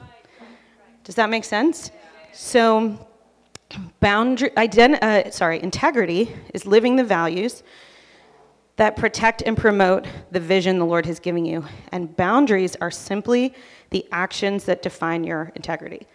Does 1.03 1.15
that 1.15 1.31
make 1.31 1.43
sense? 1.43 1.89
So, 2.33 3.07
boundary, 3.99 4.51
ident- 4.51 5.01
uh, 5.01 5.31
sorry, 5.31 5.59
integrity 5.63 6.35
is 6.53 6.67
living 6.67 6.97
the 6.97 7.03
values 7.03 7.63
that 8.75 8.95
protect 8.95 9.41
and 9.41 9.57
promote 9.57 10.05
the 10.29 10.39
vision 10.39 10.77
the 10.77 10.85
Lord 10.85 11.07
has 11.07 11.19
given 11.19 11.45
you. 11.45 11.65
And 11.91 12.15
boundaries 12.15 12.75
are 12.79 12.91
simply 12.91 13.55
the 13.89 14.05
actions 14.11 14.65
that 14.65 14.83
define 14.83 15.23
your 15.23 15.51
integrity. 15.55 16.05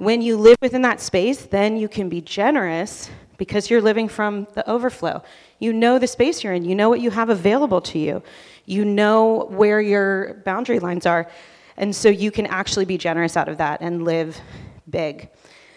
When 0.00 0.22
you 0.22 0.38
live 0.38 0.56
within 0.62 0.80
that 0.80 0.98
space, 1.02 1.42
then 1.42 1.76
you 1.76 1.86
can 1.86 2.08
be 2.08 2.22
generous 2.22 3.10
because 3.36 3.68
you're 3.68 3.82
living 3.82 4.08
from 4.08 4.46
the 4.54 4.66
overflow. 4.66 5.22
You 5.58 5.74
know 5.74 5.98
the 5.98 6.06
space 6.06 6.42
you're 6.42 6.54
in, 6.54 6.64
you 6.64 6.74
know 6.74 6.88
what 6.88 7.00
you 7.00 7.10
have 7.10 7.28
available 7.28 7.82
to 7.82 7.98
you, 7.98 8.22
you 8.64 8.86
know 8.86 9.46
where 9.50 9.78
your 9.78 10.40
boundary 10.46 10.78
lines 10.78 11.04
are. 11.04 11.30
And 11.76 11.94
so 11.94 12.08
you 12.08 12.30
can 12.30 12.46
actually 12.46 12.86
be 12.86 12.96
generous 12.96 13.36
out 13.36 13.50
of 13.50 13.58
that 13.58 13.82
and 13.82 14.02
live 14.02 14.40
big. 14.88 15.28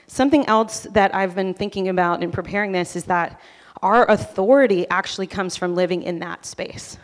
Something 0.08 0.46
else 0.46 0.88
that 0.92 1.14
I've 1.14 1.36
been 1.36 1.54
thinking 1.54 1.90
about 1.90 2.24
in 2.24 2.32
preparing 2.32 2.72
this 2.72 2.96
is 2.96 3.04
that 3.06 3.42
our 3.82 4.10
authority 4.10 4.88
actually 4.90 5.28
comes 5.28 5.58
from 5.58 5.76
living 5.76 6.02
in 6.02 6.20
that 6.20 6.46
space. 6.46 6.98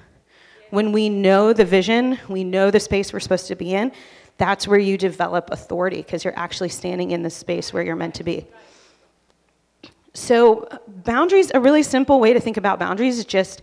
When 0.70 0.94
we 0.94 1.10
know 1.10 1.52
the 1.52 1.66
vision, 1.66 2.18
we 2.30 2.46
know 2.46 2.72
the 2.72 2.80
space 2.80 3.12
we're 3.12 3.20
supposed 3.20 3.48
to 3.48 3.56
be 3.56 3.74
in, 3.74 3.92
that's 4.40 4.68
where 4.68 4.80
you 4.80 4.98
develop 4.98 5.50
authority 5.52 5.98
because 5.98 6.24
you're 6.24 6.38
actually 6.38 6.70
standing 6.70 7.12
in 7.12 7.22
the 7.22 7.30
space 7.30 7.72
where 7.72 7.84
you're 7.84 7.98
meant 7.98 8.16
to 8.16 8.24
be. 8.24 8.48
So, 10.14 10.68
boundaries, 10.88 11.52
a 11.54 11.60
really 11.60 11.84
simple 11.84 12.20
way 12.20 12.34
to 12.34 12.40
think 12.40 12.58
about 12.58 12.80
boundaries 12.80 13.20
is 13.20 13.26
just 13.26 13.62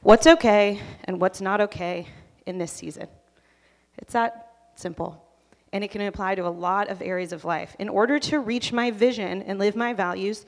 what's 0.00 0.26
okay 0.26 0.80
and 1.04 1.20
what's 1.20 1.40
not 1.40 1.60
okay 1.60 2.08
in 2.46 2.58
this 2.58 2.72
season. 2.72 3.06
It's 3.98 4.14
that 4.14 4.52
simple. 4.74 5.22
And 5.72 5.84
it 5.84 5.90
can 5.90 6.00
apply 6.00 6.34
to 6.36 6.46
a 6.46 6.48
lot 6.48 6.88
of 6.88 7.02
areas 7.02 7.32
of 7.32 7.44
life. 7.44 7.76
In 7.78 7.88
order 7.88 8.18
to 8.20 8.40
reach 8.40 8.72
my 8.72 8.90
vision 8.90 9.42
and 9.42 9.58
live 9.58 9.76
my 9.76 9.92
values, 9.92 10.46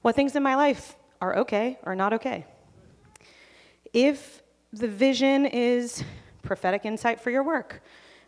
what 0.00 0.16
things 0.16 0.34
in 0.34 0.42
my 0.42 0.56
life 0.56 0.96
are 1.20 1.36
okay 1.38 1.78
or 1.82 1.94
not 1.94 2.12
okay? 2.14 2.46
If 3.92 4.42
the 4.72 4.88
vision 4.88 5.46
is 5.46 6.02
prophetic 6.42 6.86
insight 6.86 7.20
for 7.20 7.30
your 7.30 7.42
work, 7.42 7.82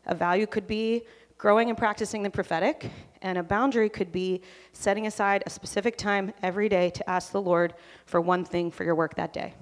a 0.07 0.15
value 0.15 0.47
could 0.47 0.67
be 0.67 1.03
growing 1.39 1.69
and 1.69 1.77
practicing 1.77 2.23
the 2.23 2.31
prophetic, 2.31 2.91
and 3.23 3.39
a 3.39 3.43
boundary 3.43 3.89
could 3.89 4.13
be 4.13 4.41
setting 4.73 5.07
aside 5.07 5.43
a 5.47 5.51
specific 5.51 5.97
time 5.97 6.33
every 6.43 6.69
day 6.69 6.91
to 6.91 7.09
ask 7.11 7.33
the 7.33 7.41
Lord 7.41 7.75
for 8.07 8.21
one 8.21 8.45
thing 8.45 8.71
for 8.71 8.85
your 8.85 8.95
work 8.95 9.15
that 9.17 9.33
day. 9.33 9.55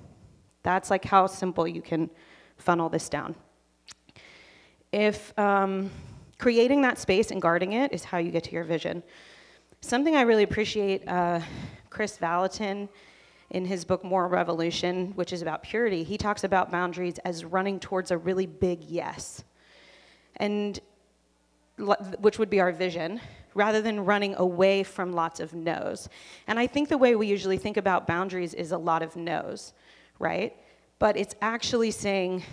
That's 0.62 0.90
like 0.90 1.04
how 1.04 1.26
simple 1.26 1.66
you 1.66 1.82
can 1.82 2.10
funnel 2.56 2.88
this 2.88 3.08
down. 3.08 3.34
If 4.92 5.36
um, 5.38 5.90
creating 6.38 6.82
that 6.82 6.98
space 6.98 7.30
and 7.30 7.40
guarding 7.40 7.72
it 7.72 7.92
is 7.92 8.04
how 8.04 8.18
you 8.18 8.30
get 8.30 8.44
to 8.44 8.50
your 8.52 8.64
vision. 8.64 9.02
Something 9.80 10.16
I 10.16 10.22
really 10.22 10.42
appreciate, 10.42 11.06
uh, 11.08 11.40
Kris 11.88 12.18
Vallotton, 12.18 12.88
in 13.50 13.64
his 13.64 13.84
book 13.84 14.02
Moral 14.02 14.30
Revolution, 14.30 15.12
which 15.14 15.32
is 15.32 15.42
about 15.42 15.62
purity, 15.62 16.02
he 16.02 16.16
talks 16.16 16.42
about 16.42 16.70
boundaries 16.70 17.18
as 17.24 17.44
running 17.44 17.78
towards 17.78 18.10
a 18.10 18.18
really 18.18 18.46
big 18.46 18.82
yes 18.84 19.44
and 20.36 20.80
which 22.18 22.38
would 22.38 22.50
be 22.50 22.60
our 22.60 22.72
vision, 22.72 23.20
rather 23.54 23.82
than 23.82 24.04
running 24.04 24.34
away 24.36 24.82
from 24.82 25.12
lots 25.12 25.40
of 25.40 25.52
no's. 25.52 26.08
And 26.46 26.58
I 26.58 26.66
think 26.66 26.88
the 26.88 26.98
way 26.98 27.16
we 27.16 27.26
usually 27.26 27.58
think 27.58 27.76
about 27.76 28.06
boundaries 28.06 28.54
is 28.54 28.72
a 28.72 28.78
lot 28.78 29.02
of 29.02 29.16
no's, 29.16 29.72
right? 30.18 30.56
But 30.98 31.16
it's 31.16 31.34
actually 31.42 31.90
saying, 31.90 32.44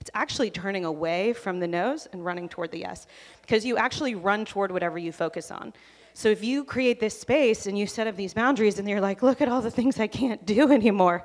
it's 0.00 0.10
actually 0.14 0.50
turning 0.50 0.84
away 0.84 1.32
from 1.32 1.60
the 1.60 1.66
no's 1.66 2.06
and 2.12 2.24
running 2.24 2.48
toward 2.48 2.70
the 2.70 2.78
yes. 2.78 3.06
Because 3.40 3.64
you 3.64 3.76
actually 3.76 4.14
run 4.14 4.44
toward 4.44 4.70
whatever 4.70 4.98
you 4.98 5.12
focus 5.12 5.50
on. 5.50 5.72
So 6.14 6.28
if 6.28 6.44
you 6.44 6.64
create 6.64 7.00
this 7.00 7.18
space 7.18 7.66
and 7.66 7.78
you 7.78 7.86
set 7.86 8.06
up 8.06 8.16
these 8.16 8.34
boundaries 8.34 8.78
and 8.78 8.88
you're 8.88 9.00
like, 9.00 9.22
look 9.22 9.40
at 9.40 9.48
all 9.48 9.62
the 9.62 9.70
things 9.70 9.98
I 9.98 10.06
can't 10.06 10.44
do 10.46 10.70
anymore, 10.72 11.24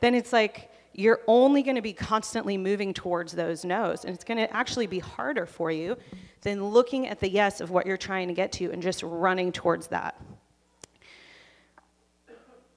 then 0.00 0.14
it's 0.14 0.32
like, 0.32 0.70
you're 0.92 1.20
only 1.26 1.62
going 1.62 1.76
to 1.76 1.82
be 1.82 1.92
constantly 1.92 2.58
moving 2.58 2.92
towards 2.92 3.32
those 3.32 3.64
no's. 3.64 4.04
And 4.04 4.14
it's 4.14 4.24
going 4.24 4.38
to 4.38 4.52
actually 4.54 4.86
be 4.86 4.98
harder 4.98 5.46
for 5.46 5.70
you 5.70 5.96
than 6.42 6.64
looking 6.64 7.06
at 7.06 7.20
the 7.20 7.28
yes 7.28 7.60
of 7.60 7.70
what 7.70 7.86
you're 7.86 7.96
trying 7.96 8.28
to 8.28 8.34
get 8.34 8.52
to 8.52 8.70
and 8.72 8.82
just 8.82 9.02
running 9.02 9.52
towards 9.52 9.88
that. 9.88 10.20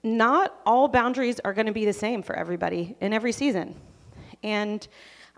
Not 0.03 0.53
all 0.65 0.87
boundaries 0.87 1.39
are 1.45 1.53
going 1.53 1.67
to 1.67 1.73
be 1.73 1.85
the 1.85 1.93
same 1.93 2.23
for 2.23 2.35
everybody 2.35 2.95
in 2.99 3.13
every 3.13 3.31
season. 3.31 3.75
And 4.43 4.85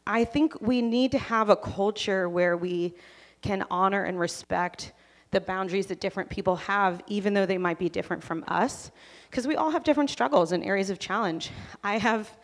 I 0.08 0.26
think 0.26 0.60
we 0.60 0.82
need 0.82 1.12
to 1.12 1.20
have 1.20 1.50
a 1.50 1.56
culture 1.56 2.28
where 2.28 2.58
we 2.58 2.96
can 3.42 3.64
honor 3.70 4.04
and 4.04 4.20
respect 4.20 4.92
the 5.32 5.42
boundaries 5.42 5.88
that 5.88 6.00
different 6.00 6.30
people 6.30 6.56
have, 6.56 7.02
even 7.08 7.34
though 7.34 7.46
they 7.46 7.58
might 7.58 7.78
be 7.78 7.90
different 7.90 8.24
from 8.24 8.44
us, 8.48 8.90
because 9.30 9.46
we 9.46 9.56
all 9.56 9.70
have 9.70 9.84
different 9.84 10.10
struggles 10.10 10.52
and 10.52 10.64
areas 10.64 10.90
of 10.90 10.98
challenge. 10.98 11.52
I 11.84 11.98
have 11.98 12.36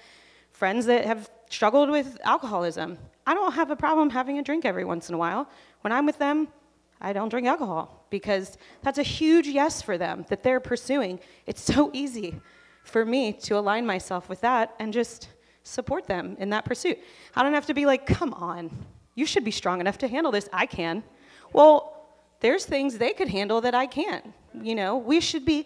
friends 0.61 0.85
that 0.85 1.05
have 1.05 1.27
struggled 1.49 1.89
with 1.89 2.19
alcoholism. 2.23 2.95
I 3.25 3.33
don't 3.33 3.53
have 3.53 3.71
a 3.71 3.75
problem 3.75 4.11
having 4.11 4.37
a 4.37 4.43
drink 4.43 4.63
every 4.63 4.85
once 4.85 5.09
in 5.09 5.15
a 5.15 5.17
while. 5.17 5.49
When 5.81 5.91
I'm 5.91 6.05
with 6.05 6.19
them, 6.19 6.49
I 7.01 7.13
don't 7.13 7.29
drink 7.29 7.47
alcohol 7.47 8.05
because 8.11 8.59
that's 8.83 8.99
a 8.99 9.07
huge 9.19 9.47
yes 9.47 9.81
for 9.81 9.97
them 9.97 10.23
that 10.29 10.43
they're 10.43 10.59
pursuing. 10.59 11.19
It's 11.47 11.63
so 11.63 11.89
easy 11.93 12.39
for 12.83 13.03
me 13.03 13.33
to 13.47 13.57
align 13.57 13.87
myself 13.87 14.29
with 14.29 14.41
that 14.41 14.75
and 14.77 14.93
just 14.93 15.29
support 15.63 16.05
them 16.05 16.35
in 16.37 16.51
that 16.51 16.63
pursuit. 16.63 16.99
I 17.35 17.41
don't 17.41 17.55
have 17.55 17.65
to 17.65 17.73
be 17.73 17.87
like, 17.87 18.05
come 18.05 18.31
on, 18.35 18.69
you 19.15 19.25
should 19.25 19.43
be 19.43 19.49
strong 19.49 19.81
enough 19.81 19.97
to 19.97 20.07
handle 20.07 20.31
this. 20.31 20.47
I 20.53 20.67
can. 20.67 21.01
Well, 21.53 22.05
there's 22.39 22.65
things 22.65 22.99
they 22.99 23.13
could 23.13 23.29
handle 23.29 23.61
that 23.61 23.73
I 23.73 23.87
can't. 23.87 24.31
You 24.53 24.75
know, 24.75 24.95
we 24.97 25.21
should 25.21 25.43
be 25.43 25.65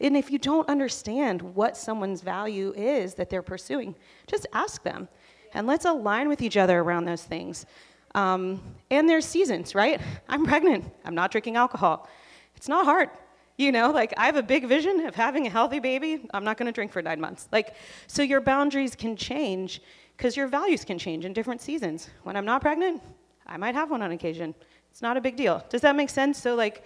and 0.00 0.16
if 0.16 0.30
you 0.30 0.38
don't 0.38 0.68
understand 0.68 1.42
what 1.42 1.76
someone's 1.76 2.20
value 2.20 2.72
is 2.76 3.14
that 3.14 3.30
they're 3.30 3.42
pursuing, 3.42 3.94
just 4.26 4.46
ask 4.52 4.82
them. 4.82 5.08
And 5.54 5.66
let's 5.66 5.84
align 5.84 6.28
with 6.28 6.42
each 6.42 6.56
other 6.56 6.80
around 6.80 7.06
those 7.06 7.22
things. 7.22 7.64
Um, 8.14 8.60
and 8.90 9.08
there's 9.08 9.24
seasons, 9.24 9.74
right? 9.74 10.00
I'm 10.28 10.44
pregnant. 10.44 10.84
I'm 11.04 11.14
not 11.14 11.30
drinking 11.30 11.56
alcohol. 11.56 12.08
It's 12.56 12.68
not 12.68 12.84
hard. 12.84 13.10
You 13.58 13.72
know, 13.72 13.90
like 13.90 14.12
I 14.18 14.26
have 14.26 14.36
a 14.36 14.42
big 14.42 14.68
vision 14.68 15.06
of 15.06 15.14
having 15.14 15.46
a 15.46 15.50
healthy 15.50 15.78
baby. 15.78 16.28
I'm 16.34 16.44
not 16.44 16.58
going 16.58 16.66
to 16.66 16.72
drink 16.72 16.92
for 16.92 17.00
nine 17.00 17.20
months. 17.20 17.48
Like, 17.52 17.74
so 18.06 18.22
your 18.22 18.42
boundaries 18.42 18.94
can 18.94 19.16
change 19.16 19.80
because 20.16 20.36
your 20.36 20.46
values 20.46 20.84
can 20.84 20.98
change 20.98 21.24
in 21.24 21.32
different 21.32 21.62
seasons. 21.62 22.10
When 22.22 22.36
I'm 22.36 22.44
not 22.44 22.60
pregnant, 22.60 23.02
I 23.46 23.56
might 23.56 23.74
have 23.74 23.90
one 23.90 24.02
on 24.02 24.12
occasion. 24.12 24.54
It's 24.90 25.02
not 25.02 25.16
a 25.16 25.20
big 25.20 25.36
deal. 25.36 25.64
Does 25.68 25.82
that 25.82 25.94
make 25.96 26.10
sense? 26.10 26.38
So, 26.38 26.54
like, 26.54 26.84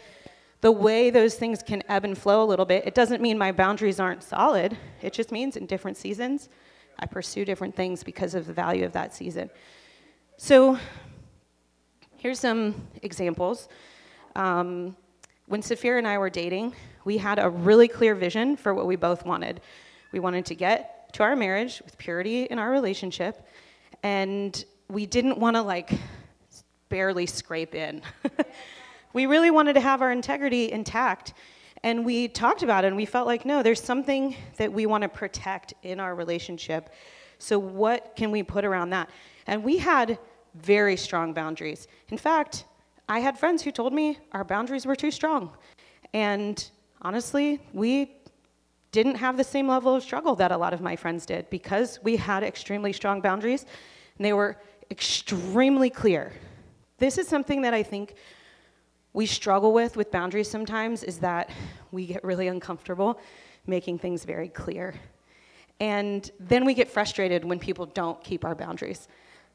the 0.60 0.72
way 0.72 1.10
those 1.10 1.34
things 1.36 1.62
can 1.62 1.82
ebb 1.88 2.04
and 2.04 2.16
flow 2.16 2.42
a 2.42 2.46
little 2.46 2.66
bit, 2.66 2.86
it 2.86 2.94
doesn't 2.94 3.22
mean 3.22 3.38
my 3.38 3.52
boundaries 3.52 3.98
aren't 3.98 4.22
solid. 4.22 4.76
It 5.00 5.12
just 5.12 5.32
means 5.32 5.56
in 5.56 5.66
different 5.66 5.96
seasons, 5.96 6.48
I 6.98 7.06
pursue 7.06 7.44
different 7.44 7.74
things 7.74 8.02
because 8.02 8.34
of 8.34 8.46
the 8.46 8.52
value 8.52 8.84
of 8.84 8.92
that 8.92 9.14
season. 9.14 9.48
So, 10.36 10.78
here's 12.16 12.38
some 12.38 12.74
examples. 13.02 13.68
Um, 14.36 14.96
when 15.46 15.62
Saphira 15.62 15.98
and 15.98 16.06
I 16.06 16.18
were 16.18 16.30
dating, 16.30 16.74
we 17.04 17.16
had 17.16 17.38
a 17.38 17.48
really 17.48 17.88
clear 17.88 18.14
vision 18.14 18.56
for 18.56 18.74
what 18.74 18.86
we 18.86 18.96
both 18.96 19.24
wanted. 19.24 19.62
We 20.12 20.20
wanted 20.20 20.44
to 20.46 20.54
get 20.54 21.12
to 21.14 21.22
our 21.22 21.34
marriage 21.34 21.80
with 21.84 21.96
purity 21.96 22.44
in 22.44 22.58
our 22.58 22.70
relationship, 22.70 23.46
and 24.02 24.62
we 24.88 25.06
didn't 25.06 25.38
want 25.38 25.56
to 25.56 25.62
like 25.62 25.90
barely 26.90 27.24
scrape 27.24 27.74
in. 27.74 28.02
We 29.12 29.26
really 29.26 29.50
wanted 29.50 29.74
to 29.74 29.80
have 29.80 30.02
our 30.02 30.12
integrity 30.12 30.70
intact. 30.70 31.34
And 31.82 32.04
we 32.04 32.28
talked 32.28 32.62
about 32.62 32.84
it 32.84 32.88
and 32.88 32.96
we 32.96 33.06
felt 33.06 33.26
like, 33.26 33.44
no, 33.44 33.62
there's 33.62 33.82
something 33.82 34.36
that 34.56 34.72
we 34.72 34.86
want 34.86 35.02
to 35.02 35.08
protect 35.08 35.74
in 35.82 35.98
our 35.98 36.14
relationship. 36.14 36.90
So, 37.38 37.58
what 37.58 38.14
can 38.16 38.30
we 38.30 38.42
put 38.42 38.64
around 38.64 38.90
that? 38.90 39.08
And 39.46 39.64
we 39.64 39.78
had 39.78 40.18
very 40.54 40.96
strong 40.96 41.32
boundaries. 41.32 41.88
In 42.10 42.18
fact, 42.18 42.64
I 43.08 43.20
had 43.20 43.38
friends 43.38 43.62
who 43.62 43.72
told 43.72 43.92
me 43.92 44.18
our 44.32 44.44
boundaries 44.44 44.84
were 44.84 44.96
too 44.96 45.10
strong. 45.10 45.50
And 46.12 46.70
honestly, 47.02 47.60
we 47.72 48.16
didn't 48.92 49.14
have 49.16 49.36
the 49.36 49.44
same 49.44 49.68
level 49.68 49.94
of 49.94 50.02
struggle 50.02 50.34
that 50.36 50.52
a 50.52 50.56
lot 50.56 50.72
of 50.74 50.80
my 50.80 50.96
friends 50.96 51.24
did 51.24 51.48
because 51.50 51.98
we 52.02 52.16
had 52.16 52.42
extremely 52.42 52.92
strong 52.92 53.20
boundaries 53.20 53.64
and 54.18 54.24
they 54.24 54.32
were 54.32 54.56
extremely 54.90 55.88
clear. 55.88 56.32
This 56.98 57.16
is 57.16 57.28
something 57.28 57.62
that 57.62 57.72
I 57.72 57.82
think 57.82 58.14
we 59.12 59.26
struggle 59.26 59.72
with 59.72 59.96
with 59.96 60.10
boundaries 60.10 60.48
sometimes 60.48 61.02
is 61.02 61.18
that 61.18 61.50
we 61.90 62.06
get 62.06 62.22
really 62.24 62.48
uncomfortable 62.48 63.18
making 63.66 63.98
things 63.98 64.24
very 64.24 64.48
clear. 64.48 64.94
And 65.80 66.30
then 66.38 66.64
we 66.64 66.74
get 66.74 66.90
frustrated 66.90 67.44
when 67.44 67.58
people 67.58 67.86
don't 67.86 68.22
keep 68.22 68.44
our 68.44 68.54
boundaries. 68.54 69.08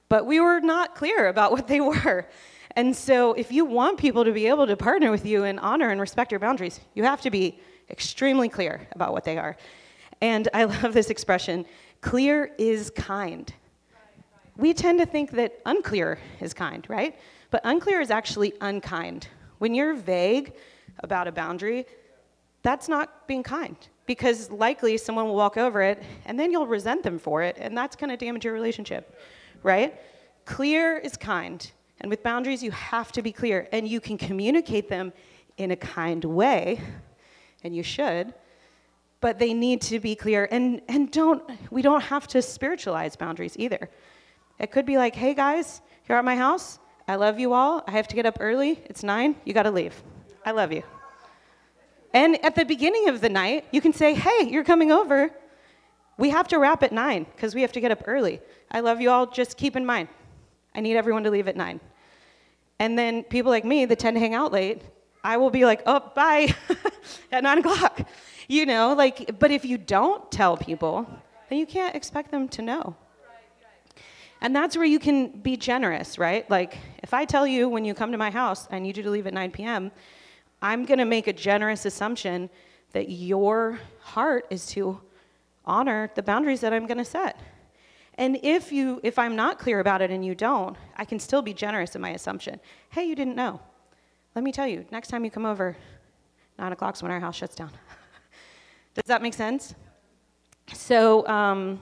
But 0.10 0.26
we 0.26 0.40
were 0.40 0.60
not 0.60 0.96
clear 0.96 1.28
about 1.28 1.52
what 1.52 1.68
they 1.68 1.82
were. 1.92 2.28
And 2.76 2.96
so, 2.96 3.34
if 3.34 3.52
you 3.52 3.64
want 3.64 3.98
people 3.98 4.26
to 4.26 4.34
be 4.34 4.48
able 4.48 4.68
to 4.68 4.76
partner 4.76 5.10
with 5.10 5.26
you 5.26 5.46
and 5.46 5.60
honor 5.60 5.92
and 5.92 6.02
respect 6.02 6.32
your 6.32 6.40
boundaries, 6.40 6.82
you 6.94 7.04
have 7.04 7.22
to 7.22 7.32
be 7.32 7.60
extremely 7.90 8.50
clear 8.50 8.88
about 8.92 9.14
what 9.14 9.24
they 9.24 9.38
are. 9.38 9.56
And 10.20 10.50
I 10.54 10.64
love 10.82 10.94
this 10.94 11.10
expression 11.10 11.66
clear 12.02 12.52
is 12.58 12.90
kind. 12.92 13.52
We 14.58 14.74
tend 14.74 15.00
to 15.00 15.06
think 15.06 15.32
that 15.32 15.60
unclear 15.66 16.20
is 16.40 16.54
kind, 16.54 16.86
right? 16.90 17.18
But 17.50 17.62
unclear 17.64 18.00
is 18.00 18.12
actually 18.12 18.54
unkind. 18.62 19.28
When 19.66 19.74
you're 19.74 19.96
vague 19.96 20.54
about 21.00 21.28
a 21.28 21.32
boundary, 21.32 21.88
that's 22.62 22.88
not 22.88 23.28
being 23.28 23.42
kind 23.42 23.76
because 24.06 24.52
likely 24.52 24.96
someone 24.96 25.26
will 25.26 25.36
walk 25.36 25.58
over 25.58 25.82
it 25.82 26.04
and 26.28 26.40
then 26.40 26.52
you'll 26.52 26.68
resent 26.68 27.02
them 27.02 27.18
for 27.18 27.42
it, 27.42 27.58
and 27.60 27.76
that's 27.76 27.96
going 27.96 28.12
to 28.12 28.16
damage 28.16 28.46
your 28.46 28.54
relationship, 28.54 29.20
right? 29.64 30.00
Clear 30.46 31.00
is 31.00 31.18
kind. 31.18 31.72
And 32.00 32.12
with 32.12 32.22
boundaries, 32.22 32.62
you 32.62 32.70
have 32.70 33.12
to 33.14 33.24
be 33.24 33.32
clear, 33.32 33.68
and 33.72 33.88
you 33.88 34.00
can 34.00 34.20
communicate 34.20 34.88
them 34.88 35.12
in 35.58 35.72
a 35.72 35.76
kind 35.76 36.24
way, 36.24 36.80
and 37.64 37.76
you 37.76 37.82
should, 37.82 38.36
but 39.20 39.40
they 39.40 39.52
need 39.52 39.82
to 39.82 40.00
be 40.00 40.14
clear. 40.14 40.48
And, 40.52 40.80
and 40.88 41.10
don't, 41.10 41.42
we 41.72 41.82
don't 41.82 42.04
have 42.04 42.28
to 42.28 42.42
spiritualize 42.44 43.16
boundaries 43.16 43.56
either. 43.58 43.90
It 44.60 44.70
could 44.70 44.86
be 44.86 44.98
like, 44.98 45.16
hey 45.16 45.34
guys, 45.34 45.82
you're 46.08 46.20
at 46.20 46.24
my 46.24 46.36
house. 46.36 46.78
I 47.08 47.16
love 47.16 47.40
you 47.40 47.54
all. 47.54 47.84
I 47.88 47.92
have 47.92 48.08
to 48.08 48.16
get 48.16 48.26
up 48.26 48.38
early. 48.40 48.82
It's 48.86 49.04
nine. 49.04 49.36
You 49.46 49.54
got 49.54 49.64
to 49.64 49.72
leave. 49.72 50.02
I 50.46 50.52
love 50.52 50.72
you. 50.72 50.84
And 52.14 52.44
at 52.44 52.56
the 52.56 52.66
beginning 52.66 53.10
of 53.10 53.22
the 53.22 53.30
night, 53.30 53.66
you 53.72 53.82
can 53.82 53.94
say, 53.94 54.14
hey, 54.14 54.48
you're 54.50 54.64
coming 54.64 54.92
over. 54.92 55.30
We 56.18 56.30
have 56.30 56.48
to 56.48 56.60
wrap 56.60 56.82
at 56.82 56.92
nine 56.92 57.26
because 57.36 57.54
we 57.54 57.62
have 57.62 57.74
to 57.74 57.82
get 57.82 57.92
up 57.92 58.04
early. 58.08 58.40
I 58.72 58.80
love 58.80 59.02
you 59.02 59.10
all. 59.12 59.28
Just 59.28 59.58
keep 59.58 59.76
in 59.76 59.86
mind, 59.86 60.08
I 60.74 60.80
need 60.80 60.96
everyone 60.96 61.24
to 61.24 61.30
leave 61.30 61.48
at 61.48 61.56
nine. 61.56 61.80
And 62.80 62.98
then 62.98 63.24
people 63.24 63.52
like 63.52 63.66
me 63.66 63.86
that 63.86 64.00
tend 64.00 64.16
to 64.16 64.20
hang 64.20 64.34
out 64.34 64.52
late, 64.52 64.82
I 65.24 65.38
will 65.38 65.50
be 65.50 65.66
like, 65.66 65.82
oh, 65.86 66.12
bye 66.16 66.54
at 67.32 67.44
nine 67.44 67.60
o'clock. 67.60 68.02
You 68.48 68.66
know, 68.66 68.94
like, 68.94 69.38
but 69.40 69.52
if 69.52 69.66
you 69.66 69.78
don't 69.78 70.32
tell 70.32 70.56
people, 70.56 71.08
then 71.50 71.60
you 71.60 71.66
can't 71.66 71.96
expect 71.96 72.32
them 72.32 72.48
to 72.50 72.62
know. 72.62 72.96
And 74.42 74.56
that's 74.56 74.76
where 74.76 74.86
you 74.86 75.00
can 75.00 75.30
be 75.30 75.58
generous, 75.58 76.18
right? 76.18 76.50
Like, 76.50 76.78
if 77.02 77.14
I 77.14 77.26
tell 77.26 77.48
you 77.48 77.70
when 77.70 77.86
you 77.86 77.94
come 77.94 78.12
to 78.12 78.18
my 78.18 78.30
house, 78.30 78.68
I 78.72 78.80
need 78.80 78.98
you 78.98 79.04
to 79.04 79.10
leave 79.10 79.28
at 79.28 79.34
9 79.34 79.52
p.m., 79.52 79.92
I'm 80.62 80.86
going 80.86 81.00
to 81.00 81.06
make 81.06 81.28
a 81.28 81.34
generous 81.34 81.86
assumption 81.86 82.50
that 82.92 83.10
your 83.10 83.80
heart 84.00 84.46
is 84.50 84.66
to 84.68 85.00
honor 85.66 86.10
the 86.16 86.24
boundaries 86.24 86.62
that 86.62 86.74
I'm 86.74 86.86
going 86.86 86.98
to 86.98 87.06
set. 87.06 87.40
And 88.18 88.40
if 88.44 88.72
you 88.72 89.02
if 89.04 89.20
I'm 89.20 89.36
not 89.36 89.60
clear 89.60 89.80
about 89.80 90.02
it 90.02 90.10
and 90.10 90.26
you 90.26 90.36
don't, 90.36 90.78
I 90.96 91.04
can 91.04 91.20
still 91.20 91.42
be 91.42 91.54
generous 91.54 91.96
in 91.96 92.02
my 92.02 92.12
assumption. 92.12 92.60
Hey, 92.90 93.04
you 93.04 93.16
didn't 93.16 93.36
know. 93.36 93.60
Let 94.36 94.44
me 94.44 94.52
tell 94.52 94.68
you, 94.68 94.86
next 94.92 95.10
time 95.10 95.26
you 95.26 95.32
come 95.32 95.46
over, 95.46 95.76
nine 96.58 96.72
o'clock's 96.72 97.04
when 97.04 97.12
our 97.12 97.20
house 97.20 97.36
shuts 97.36 97.56
down. 97.56 97.72
Does 98.96 99.06
that 99.06 99.22
make 99.22 99.34
sense? 99.34 99.76
So, 100.74 101.28
um, 101.28 101.80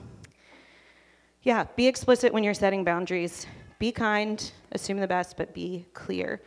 yeah, 1.44 1.66
be 1.76 1.86
explicit 1.86 2.32
when 2.32 2.42
you're 2.42 2.54
setting 2.54 2.84
boundaries. 2.84 3.46
Be 3.78 3.92
kind, 3.92 4.50
assume 4.72 4.98
the 4.98 5.06
best, 5.06 5.36
but 5.36 5.52
be 5.52 5.84
clear. 5.92 6.40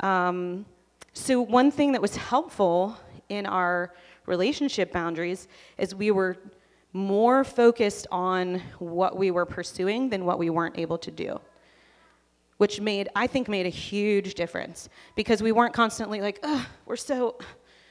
Um, 0.00 0.66
so, 1.14 1.40
one 1.40 1.70
thing 1.70 1.92
that 1.92 2.02
was 2.02 2.14
helpful 2.16 2.98
in 3.30 3.46
our 3.46 3.94
relationship 4.26 4.92
boundaries 4.92 5.48
is 5.78 5.94
we 5.94 6.10
were 6.10 6.36
more 6.92 7.44
focused 7.44 8.06
on 8.12 8.60
what 8.78 9.16
we 9.16 9.30
were 9.30 9.46
pursuing 9.46 10.10
than 10.10 10.24
what 10.24 10.38
we 10.38 10.50
weren't 10.50 10.78
able 10.78 10.96
to 10.96 11.10
do 11.10 11.38
which 12.56 12.80
made 12.80 13.06
i 13.14 13.26
think 13.26 13.48
made 13.48 13.66
a 13.66 13.70
huge 13.70 14.32
difference 14.32 14.88
because 15.14 15.42
we 15.42 15.52
weren't 15.52 15.74
constantly 15.74 16.22
like 16.22 16.38
Ugh, 16.42 16.66
we're 16.86 16.96
so 16.96 17.36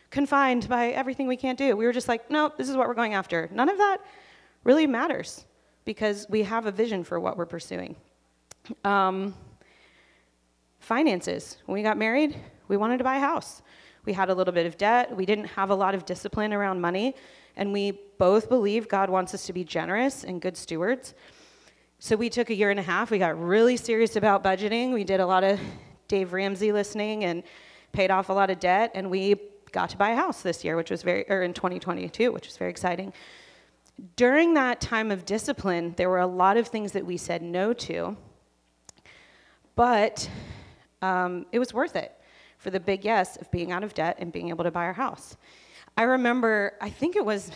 confined 0.10 0.68
by 0.68 0.88
everything 0.90 1.28
we 1.28 1.38
can't 1.38 1.58
do 1.58 1.76
we 1.78 1.86
were 1.86 1.94
just 1.94 2.08
like 2.08 2.32
no 2.32 2.52
this 2.58 2.68
is 2.68 2.76
what 2.76 2.88
we're 2.88 2.96
going 2.96 3.14
after 3.14 3.48
none 3.54 3.70
of 3.70 3.78
that 3.78 4.00
really 4.64 4.88
matters 4.88 5.46
because 5.86 6.26
we 6.30 6.44
have 6.44 6.66
a 6.66 6.72
vision 6.72 7.04
for 7.04 7.20
what 7.20 7.38
we're 7.38 7.46
pursuing 7.46 7.96
um, 8.84 9.34
finances 10.80 11.58
when 11.66 11.76
we 11.76 11.84
got 11.84 11.98
married 11.98 12.36
we 12.68 12.78
wanted 12.78 12.98
to 12.98 13.04
buy 13.04 13.18
a 13.18 13.20
house. 13.20 13.62
We 14.06 14.14
had 14.14 14.30
a 14.30 14.34
little 14.34 14.54
bit 14.54 14.66
of 14.66 14.78
debt. 14.78 15.16
We 15.16 15.26
didn't 15.26 15.46
have 15.46 15.70
a 15.70 15.76
lot 15.76 15.96
of 15.96 16.06
discipline 16.06 16.54
around 16.54 16.82
money. 16.82 17.16
And 17.56 17.72
we 17.72 18.00
both 18.18 18.50
believe 18.50 18.88
God 18.88 19.10
wants 19.10 19.34
us 19.34 19.46
to 19.48 19.54
be 19.54 19.64
generous 19.64 20.24
and 20.24 20.42
good 20.42 20.58
stewards. 20.58 21.14
So 22.00 22.16
we 22.16 22.30
took 22.30 22.50
a 22.50 22.56
year 22.56 22.70
and 22.70 22.80
a 22.80 22.84
half. 22.84 23.12
We 23.12 23.18
got 23.18 23.40
really 23.40 23.78
serious 23.78 24.16
about 24.16 24.44
budgeting. 24.44 24.94
We 24.94 25.04
did 25.04 25.20
a 25.20 25.26
lot 25.26 25.44
of 25.44 25.60
Dave 26.08 26.34
Ramsey 26.34 26.72
listening 26.72 27.24
and 27.24 27.44
paid 27.94 28.12
off 28.12 28.30
a 28.30 28.34
lot 28.34 28.50
of 28.50 28.60
debt. 28.60 28.92
And 28.94 29.10
we 29.10 29.36
got 29.72 29.90
to 29.92 29.98
buy 29.98 30.10
a 30.10 30.16
house 30.16 30.42
this 30.42 30.64
year, 30.64 30.76
which 30.76 30.92
was 30.92 31.02
very, 31.02 31.26
or 31.30 31.42
in 31.44 31.54
2022, 31.54 32.32
which 32.32 32.48
was 32.48 32.58
very 32.58 32.70
exciting. 32.70 33.14
During 34.16 34.54
that 34.56 34.82
time 34.82 35.12
of 35.12 35.26
discipline, 35.26 35.94
there 35.98 36.10
were 36.10 36.20
a 36.20 36.28
lot 36.28 36.58
of 36.58 36.68
things 36.68 36.92
that 36.92 37.06
we 37.06 37.18
said 37.18 37.42
no 37.42 37.74
to, 37.74 38.18
but 39.76 40.30
um, 41.02 41.46
it 41.52 41.60
was 41.60 41.74
worth 41.74 41.96
it 41.96 42.12
for 42.58 42.70
the 42.70 42.80
big 42.80 43.06
yes 43.06 43.38
of 43.38 43.50
being 43.52 43.72
out 43.72 43.84
of 43.84 43.94
debt 43.94 44.18
and 44.20 44.32
being 44.34 44.50
able 44.50 44.64
to 44.64 44.72
buy 44.72 44.86
our 44.86 44.94
house. 44.94 45.38
I 45.98 46.04
remember, 46.04 46.74
I 46.82 46.90
think 46.90 47.16
it 47.16 47.24
was 47.24 47.52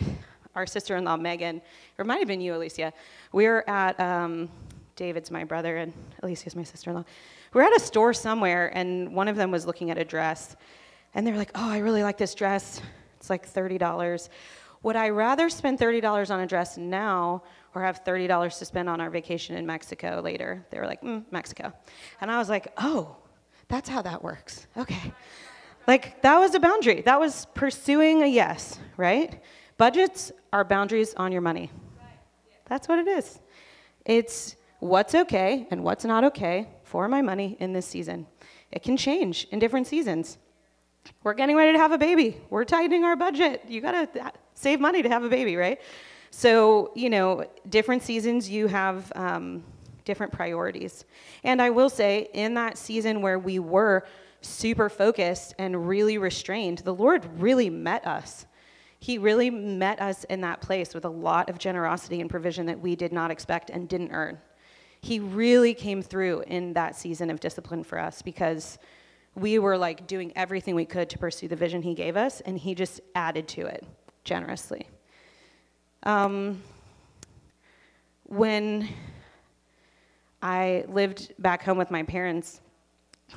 our 0.56 0.66
sister 0.66 0.96
in 0.96 1.04
law, 1.04 1.18
Megan, 1.18 1.62
or 1.98 2.04
it 2.04 2.06
might 2.06 2.20
have 2.20 2.28
been 2.28 2.42
you, 2.42 2.56
Alicia. 2.56 2.94
We 3.34 3.46
were 3.46 3.70
at, 3.70 4.00
um, 4.00 4.50
David's 4.96 5.32
my 5.32 5.44
brother, 5.46 5.78
and 5.78 5.94
Alicia's 6.24 6.56
my 6.56 6.64
sister 6.64 6.90
in 6.90 6.98
law. 6.98 7.06
We 7.54 7.62
were 7.62 7.68
at 7.68 7.76
a 7.76 7.80
store 7.80 8.14
somewhere, 8.14 8.72
and 8.76 9.14
one 9.14 9.28
of 9.28 9.36
them 9.36 9.50
was 9.50 9.66
looking 9.66 9.92
at 9.92 9.98
a 9.98 10.04
dress. 10.04 10.56
And 11.14 11.26
they 11.26 11.32
were 11.32 11.38
like, 11.38 11.52
oh, 11.56 11.70
I 11.70 11.80
really 11.80 12.04
like 12.04 12.18
this 12.18 12.36
dress. 12.36 12.82
It's 13.18 13.30
like 13.30 13.52
$30. 13.52 14.30
Would 14.84 14.96
I 14.96 15.10
rather 15.10 15.50
spend 15.50 15.78
$30 15.78 16.32
on 16.32 16.40
a 16.40 16.48
dress 16.48 16.78
now 16.78 17.44
or 17.76 17.84
have 17.84 18.04
$30 18.04 18.60
to 18.60 18.66
spend 18.66 18.90
on 18.90 19.02
our 19.02 19.10
vacation 19.10 19.58
in 19.58 19.66
Mexico 19.66 20.22
later? 20.24 20.66
They 20.70 20.80
were 20.80 20.88
like, 20.88 21.02
mm, 21.02 21.26
Mexico. 21.32 21.74
And 22.22 22.32
I 22.32 22.38
was 22.38 22.50
like, 22.50 22.72
oh, 22.78 23.18
that's 23.68 23.90
how 23.90 24.02
that 24.02 24.24
works. 24.24 24.68
Okay. 24.78 25.14
Like, 25.88 26.22
that 26.22 26.38
was 26.38 26.56
a 26.56 26.60
boundary. 26.60 27.02
That 27.02 27.20
was 27.20 27.48
pursuing 27.54 28.24
a 28.24 28.28
yes, 28.28 28.80
right? 28.96 29.42
Budgets 29.78 30.32
are 30.54 30.64
boundaries 30.64 31.14
on 31.16 31.32
your 31.32 31.42
money. 31.42 31.72
That's 32.68 32.88
what 32.88 33.00
it 33.00 33.08
is. 33.08 33.40
It's 34.06 34.56
what's 34.80 35.16
okay 35.16 35.68
and 35.72 35.84
what's 35.84 36.06
not 36.06 36.24
okay 36.26 36.70
for 36.84 37.08
my 37.08 37.22
money 37.22 37.58
in 37.60 37.74
this 37.74 37.86
season. 37.86 38.28
It 38.72 38.84
can 38.84 38.98
change 38.98 39.48
in 39.52 39.60
different 39.60 39.88
seasons. 39.88 40.38
We're 41.24 41.34
getting 41.34 41.56
ready 41.56 41.74
to 41.74 41.80
have 41.80 41.92
a 41.92 41.98
baby. 41.98 42.38
We're 42.50 42.66
tightening 42.66 43.04
our 43.04 43.16
budget. 43.16 43.64
You 43.68 43.82
got 43.82 44.14
to 44.14 44.34
save 44.60 44.80
money 44.80 45.02
to 45.02 45.10
have 45.10 45.24
a 45.24 45.30
baby, 45.30 45.56
right? 45.56 45.80
So, 46.32 46.92
you 46.96 47.10
know, 47.10 47.46
different 47.70 48.04
seasons 48.04 48.50
you 48.50 48.68
have. 48.68 49.12
Um, 49.16 49.64
different 50.10 50.34
priorities. 50.34 51.06
And 51.44 51.62
I 51.62 51.70
will 51.70 51.90
say, 51.90 52.30
in 52.34 52.56
that 52.56 52.80
season 52.80 53.22
where 53.22 53.38
we 53.38 53.60
were 53.60 54.08
super 54.42 54.90
focused 54.90 55.54
and 55.60 55.88
really 55.88 56.18
restrained, 56.18 56.80
the 56.80 56.96
Lord 56.96 57.30
really 57.40 57.70
met 57.70 58.08
us. 58.08 58.48
He 58.98 59.20
really 59.20 59.52
met 59.52 60.02
us 60.02 60.24
in 60.24 60.42
that 60.42 60.62
place 60.62 60.96
with 60.96 61.06
a 61.06 61.10
lot 61.10 61.48
of 61.48 61.60
generosity 61.60 62.22
and 62.22 62.30
provision 62.30 62.66
that 62.66 62.80
we 62.80 62.96
did 62.96 63.14
not 63.14 63.30
expect 63.30 63.70
and 63.70 63.88
didn't 63.88 64.12
earn. 64.12 64.40
He 65.00 65.20
really 65.20 65.76
came 65.76 66.02
through 66.02 66.42
in 66.48 66.74
that 66.74 66.96
season 66.96 67.30
of 67.30 67.40
discipline 67.40 67.84
for 67.84 68.00
us 68.00 68.24
because 68.24 68.80
we 69.36 69.60
were 69.60 69.78
like 69.78 70.08
doing 70.08 70.34
everything 70.36 70.74
we 70.74 70.86
could 70.86 71.08
to 71.12 71.20
pursue 71.20 71.48
the 71.48 71.56
vision 71.56 71.84
He 71.84 71.94
gave 71.94 72.18
us, 72.18 72.42
and 72.42 72.58
He 72.58 72.74
just 72.74 73.00
added 73.14 73.48
to 73.50 73.68
it 73.68 73.86
generously. 74.24 74.88
Um, 76.04 76.62
when 78.24 78.88
I 80.42 80.86
lived 80.88 81.34
back 81.40 81.64
home 81.64 81.78
with 81.78 81.92
my 81.92 82.04
parents. 82.04 82.62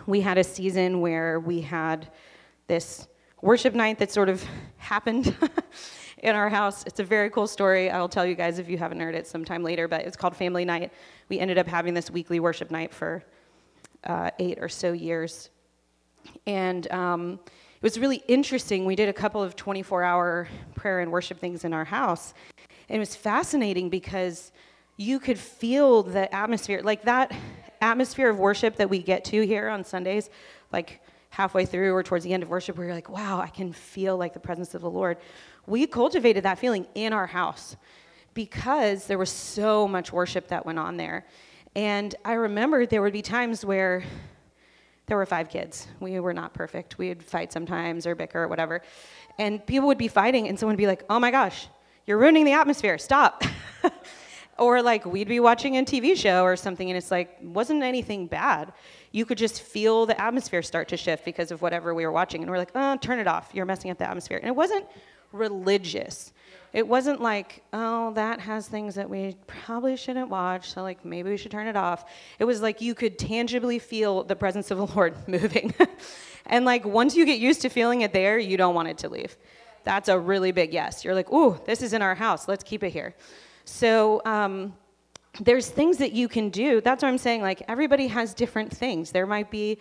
We 0.07 0.21
had 0.21 0.39
a 0.39 0.45
season 0.45 1.01
where 1.01 1.41
we 1.41 1.61
had 1.61 2.09
this 2.69 3.09
worship 3.41 3.75
night 3.75 3.99
that 3.99 4.13
sort 4.13 4.29
of 4.29 4.45
happened 4.77 5.35
in 6.19 6.37
our 6.37 6.49
house. 6.49 6.85
It's 6.87 7.01
a 7.01 7.05
very 7.05 7.29
cool 7.31 7.49
story. 7.49 7.91
I'll 7.91 8.09
tell 8.09 8.25
you 8.25 8.37
guys 8.37 8.59
if 8.59 8.69
you 8.69 8.79
haven't 8.79 9.01
heard 9.01 9.17
it 9.17 9.27
sometime 9.27 9.65
later, 9.65 9.89
but 9.89 10.03
it's 10.03 10.17
called 10.17 10.37
Family 10.37 10.65
Night. 10.65 10.93
We 11.29 11.41
ended 11.41 11.59
up 11.59 11.67
having 11.67 11.93
this 11.93 12.11
weekly 12.11 12.39
worship 12.39 12.71
night 12.71 12.95
for 12.95 13.25
uh, 14.05 14.31
eight 14.39 14.59
or 14.61 14.69
so 14.69 14.93
years. 14.93 15.51
And 16.47 16.91
um, 16.93 17.41
it 17.83 17.87
was 17.87 17.99
really 17.99 18.23
interesting. 18.29 18.85
We 18.85 18.95
did 18.95 19.09
a 19.09 19.13
couple 19.13 19.43
of 19.43 19.57
24 19.57 20.05
hour 20.05 20.49
prayer 20.77 21.01
and 21.01 21.11
worship 21.11 21.41
things 21.41 21.65
in 21.65 21.73
our 21.73 21.85
house. 21.85 22.33
And 22.89 22.95
it 22.95 23.01
was 23.01 23.17
fascinating 23.17 23.89
because 23.89 24.53
you 24.97 25.19
could 25.19 25.37
feel 25.37 26.05
the 26.05 26.33
atmosphere, 26.33 26.81
like 26.85 27.03
that 27.03 27.35
atmosphere 27.81 28.31
of 28.31 28.39
worship 28.39 28.77
that 28.77 28.89
we 28.89 29.03
get 29.03 29.25
to 29.25 29.45
here 29.45 29.69
on 29.69 29.83
Sundays, 29.83 30.31
like 30.71 31.01
halfway 31.31 31.67
through 31.67 31.93
or 31.93 32.05
towards 32.05 32.25
the 32.25 32.33
end 32.33 32.45
of 32.45 32.49
worship, 32.49 32.77
where 32.77 32.87
you're 32.87 32.95
like, 32.95 33.09
wow, 33.09 33.41
I 33.41 33.49
can 33.49 33.73
feel 33.73 34.17
like 34.17 34.33
the 34.33 34.39
presence 34.39 34.77
of 34.77 34.83
the 34.83 34.91
Lord. 34.91 35.17
We 35.67 35.89
cultivated 35.89 36.45
that 36.45 36.61
feeling 36.61 36.87
in 36.95 37.13
our 37.13 37.27
house 37.27 37.75
because 38.33 39.09
there 39.09 39.19
was 39.19 39.31
so 39.31 39.89
much 39.89 40.13
worship 40.13 40.47
that 40.49 40.65
went 40.65 40.79
on 40.79 40.99
there. 40.99 41.27
And 41.75 42.15
I 42.25 42.35
remember 42.35 42.87
there 42.87 43.03
would 43.03 43.13
be 43.13 43.23
times 43.23 43.65
where 43.65 44.05
there 45.13 45.19
were 45.19 45.27
five 45.27 45.51
kids. 45.51 45.89
We 46.01 46.19
were 46.21 46.33
not 46.33 46.55
perfect. 46.55 46.97
We'd 46.97 47.23
fight 47.23 47.53
sometimes 47.53 48.07
or 48.07 48.15
bicker 48.15 48.45
or 48.45 48.49
whatever. 48.49 48.81
And 49.39 49.65
people 49.67 49.87
would 49.89 49.99
be 49.99 50.09
fighting, 50.09 50.49
and 50.49 50.59
someone 50.59 50.73
would 50.73 50.79
be 50.79 50.87
like, 50.87 51.05
oh 51.11 51.21
my 51.21 51.31
gosh, 51.31 51.67
you're 52.07 52.17
ruining 52.17 52.47
the 52.47 52.53
atmosphere, 52.53 52.97
stop. 52.97 53.45
or 54.59 54.81
like 54.81 55.05
we'd 55.05 55.29
be 55.29 55.39
watching 55.39 55.77
a 55.77 55.83
TV 55.83 56.17
show 56.17 56.45
or 56.45 56.57
something, 56.57 56.89
and 56.89 56.97
it's 56.97 57.11
like, 57.11 57.37
wasn't 57.43 57.83
anything 57.83 58.27
bad. 58.27 58.73
You 59.11 59.27
could 59.27 59.37
just 59.37 59.61
feel 59.61 60.07
the 60.07 60.19
atmosphere 60.19 60.63
start 60.63 60.89
to 60.89 60.97
shift 60.97 61.27
because 61.27 61.51
of 61.51 61.61
whatever 61.61 61.93
we 61.93 62.07
were 62.07 62.13
watching. 62.13 62.41
And 62.41 62.51
we're 62.51 62.57
like, 62.57 62.73
oh, 62.75 62.97
turn 62.97 63.19
it 63.19 63.27
off. 63.27 63.51
You're 63.53 63.67
messing 63.67 63.91
up 63.91 63.99
the 63.99 64.09
atmosphere. 64.09 64.39
And 64.39 64.49
it 64.49 64.57
wasn't 64.57 64.87
religious. 65.31 66.33
It 66.73 66.89
wasn't 66.89 67.21
like, 67.21 67.63
oh, 67.73 68.13
that 68.15 68.41
has 68.41 68.67
things 68.67 68.95
that 68.95 69.09
we 69.09 69.37
probably 69.47 69.97
shouldn't 69.97 70.31
watch, 70.31 70.73
so 70.73 70.83
like 70.83 71.05
maybe 71.05 71.31
we 71.31 71.37
should 71.37 71.51
turn 71.51 71.67
it 71.67 71.77
off. 71.77 72.11
It 72.39 72.45
was 72.45 72.63
like 72.63 72.81
you 72.81 72.95
could 72.95 73.19
tangibly 73.19 73.79
feel 73.79 74.25
the 74.25 74.37
presence 74.37 74.71
of 74.71 74.79
the 74.79 74.87
Lord 74.97 75.15
moving. 75.29 75.75
and 76.47 76.65
like 76.65 76.85
once 76.85 77.15
you 77.15 77.27
get 77.27 77.39
used 77.39 77.61
to 77.63 77.69
feeling 77.69 78.01
it 78.01 78.13
there, 78.13 78.39
you 78.39 78.57
don't 78.57 78.75
want 78.75 78.89
it 78.89 78.99
to 78.99 79.09
leave. 79.09 79.37
That's 79.85 80.09
a 80.09 80.19
really 80.19 80.53
big 80.53 80.73
yes. 80.73 81.05
You're 81.05 81.15
like, 81.15 81.31
ooh, 81.31 81.61
this 81.67 81.83
is 81.83 81.93
in 81.93 82.03
our 82.03 82.15
house. 82.15 82.49
Let's 82.49 82.65
keep 82.65 82.83
it 82.83 82.91
here. 82.91 83.15
So 83.65 84.23
um, 84.25 84.75
there's 85.41 85.69
things 85.69 85.99
that 85.99 86.13
you 86.13 86.29
can 86.29 86.49
do. 86.49 86.81
That's 86.81 87.03
what 87.03 87.09
I'm 87.09 87.19
saying. 87.19 87.43
Like 87.43 87.63
everybody 87.69 88.07
has 88.07 88.33
different 88.33 88.75
things. 88.75 89.11
There 89.11 89.27
might 89.27 89.51
be 89.51 89.79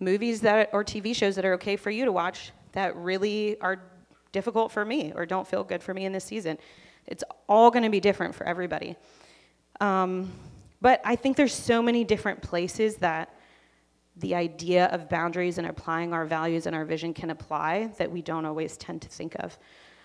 movies 0.00 0.40
that 0.42 0.70
or 0.72 0.84
TV 0.84 1.14
shows 1.14 1.36
that 1.36 1.44
are 1.44 1.54
okay 1.54 1.76
for 1.76 1.90
you 1.90 2.04
to 2.04 2.12
watch 2.12 2.52
that 2.72 2.96
really 2.96 3.60
are 3.60 3.82
difficult 4.32 4.72
for 4.72 4.84
me 4.84 5.12
or 5.14 5.26
don't 5.26 5.46
feel 5.46 5.62
good 5.62 5.82
for 5.82 5.94
me 5.94 6.04
in 6.04 6.12
this 6.12 6.24
season. 6.24 6.58
It's 7.06 7.24
all 7.48 7.70
going 7.70 7.82
to 7.84 7.90
be 7.90 8.00
different 8.00 8.34
for 8.34 8.46
everybody. 8.46 8.96
Um, 9.80 10.32
but 10.80 11.00
I 11.04 11.16
think 11.16 11.36
there's 11.36 11.54
so 11.54 11.82
many 11.82 12.04
different 12.04 12.42
places 12.42 12.96
that 12.96 13.34
the 14.16 14.34
idea 14.34 14.86
of 14.86 15.08
boundaries 15.08 15.58
and 15.58 15.66
applying 15.66 16.12
our 16.12 16.26
values 16.26 16.66
and 16.66 16.76
our 16.76 16.84
vision 16.84 17.14
can 17.14 17.30
apply 17.30 17.92
that 17.98 18.10
we 18.10 18.20
don't 18.20 18.44
always 18.44 18.76
tend 18.76 19.02
to 19.02 19.08
think 19.08 19.34
of. 19.36 19.56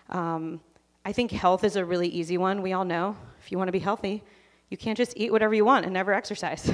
Um, 0.10 0.62
I 1.04 1.12
think 1.12 1.32
health 1.32 1.64
is 1.64 1.76
a 1.76 1.84
really 1.84 2.08
easy 2.08 2.38
one. 2.38 2.62
We 2.62 2.74
all 2.74 2.86
know 2.86 3.18
if 3.40 3.52
you 3.52 3.58
want 3.58 3.68
to 3.68 3.74
be 3.74 3.80
healthy, 3.80 4.24
you 4.70 4.78
can't 4.78 4.98
just 4.98 5.14
eat 5.16 5.32
whatever 5.32 5.54
you 5.54 5.66
want 5.66 5.86
and 5.86 5.94
never 5.94 6.14
exercise. 6.14 6.72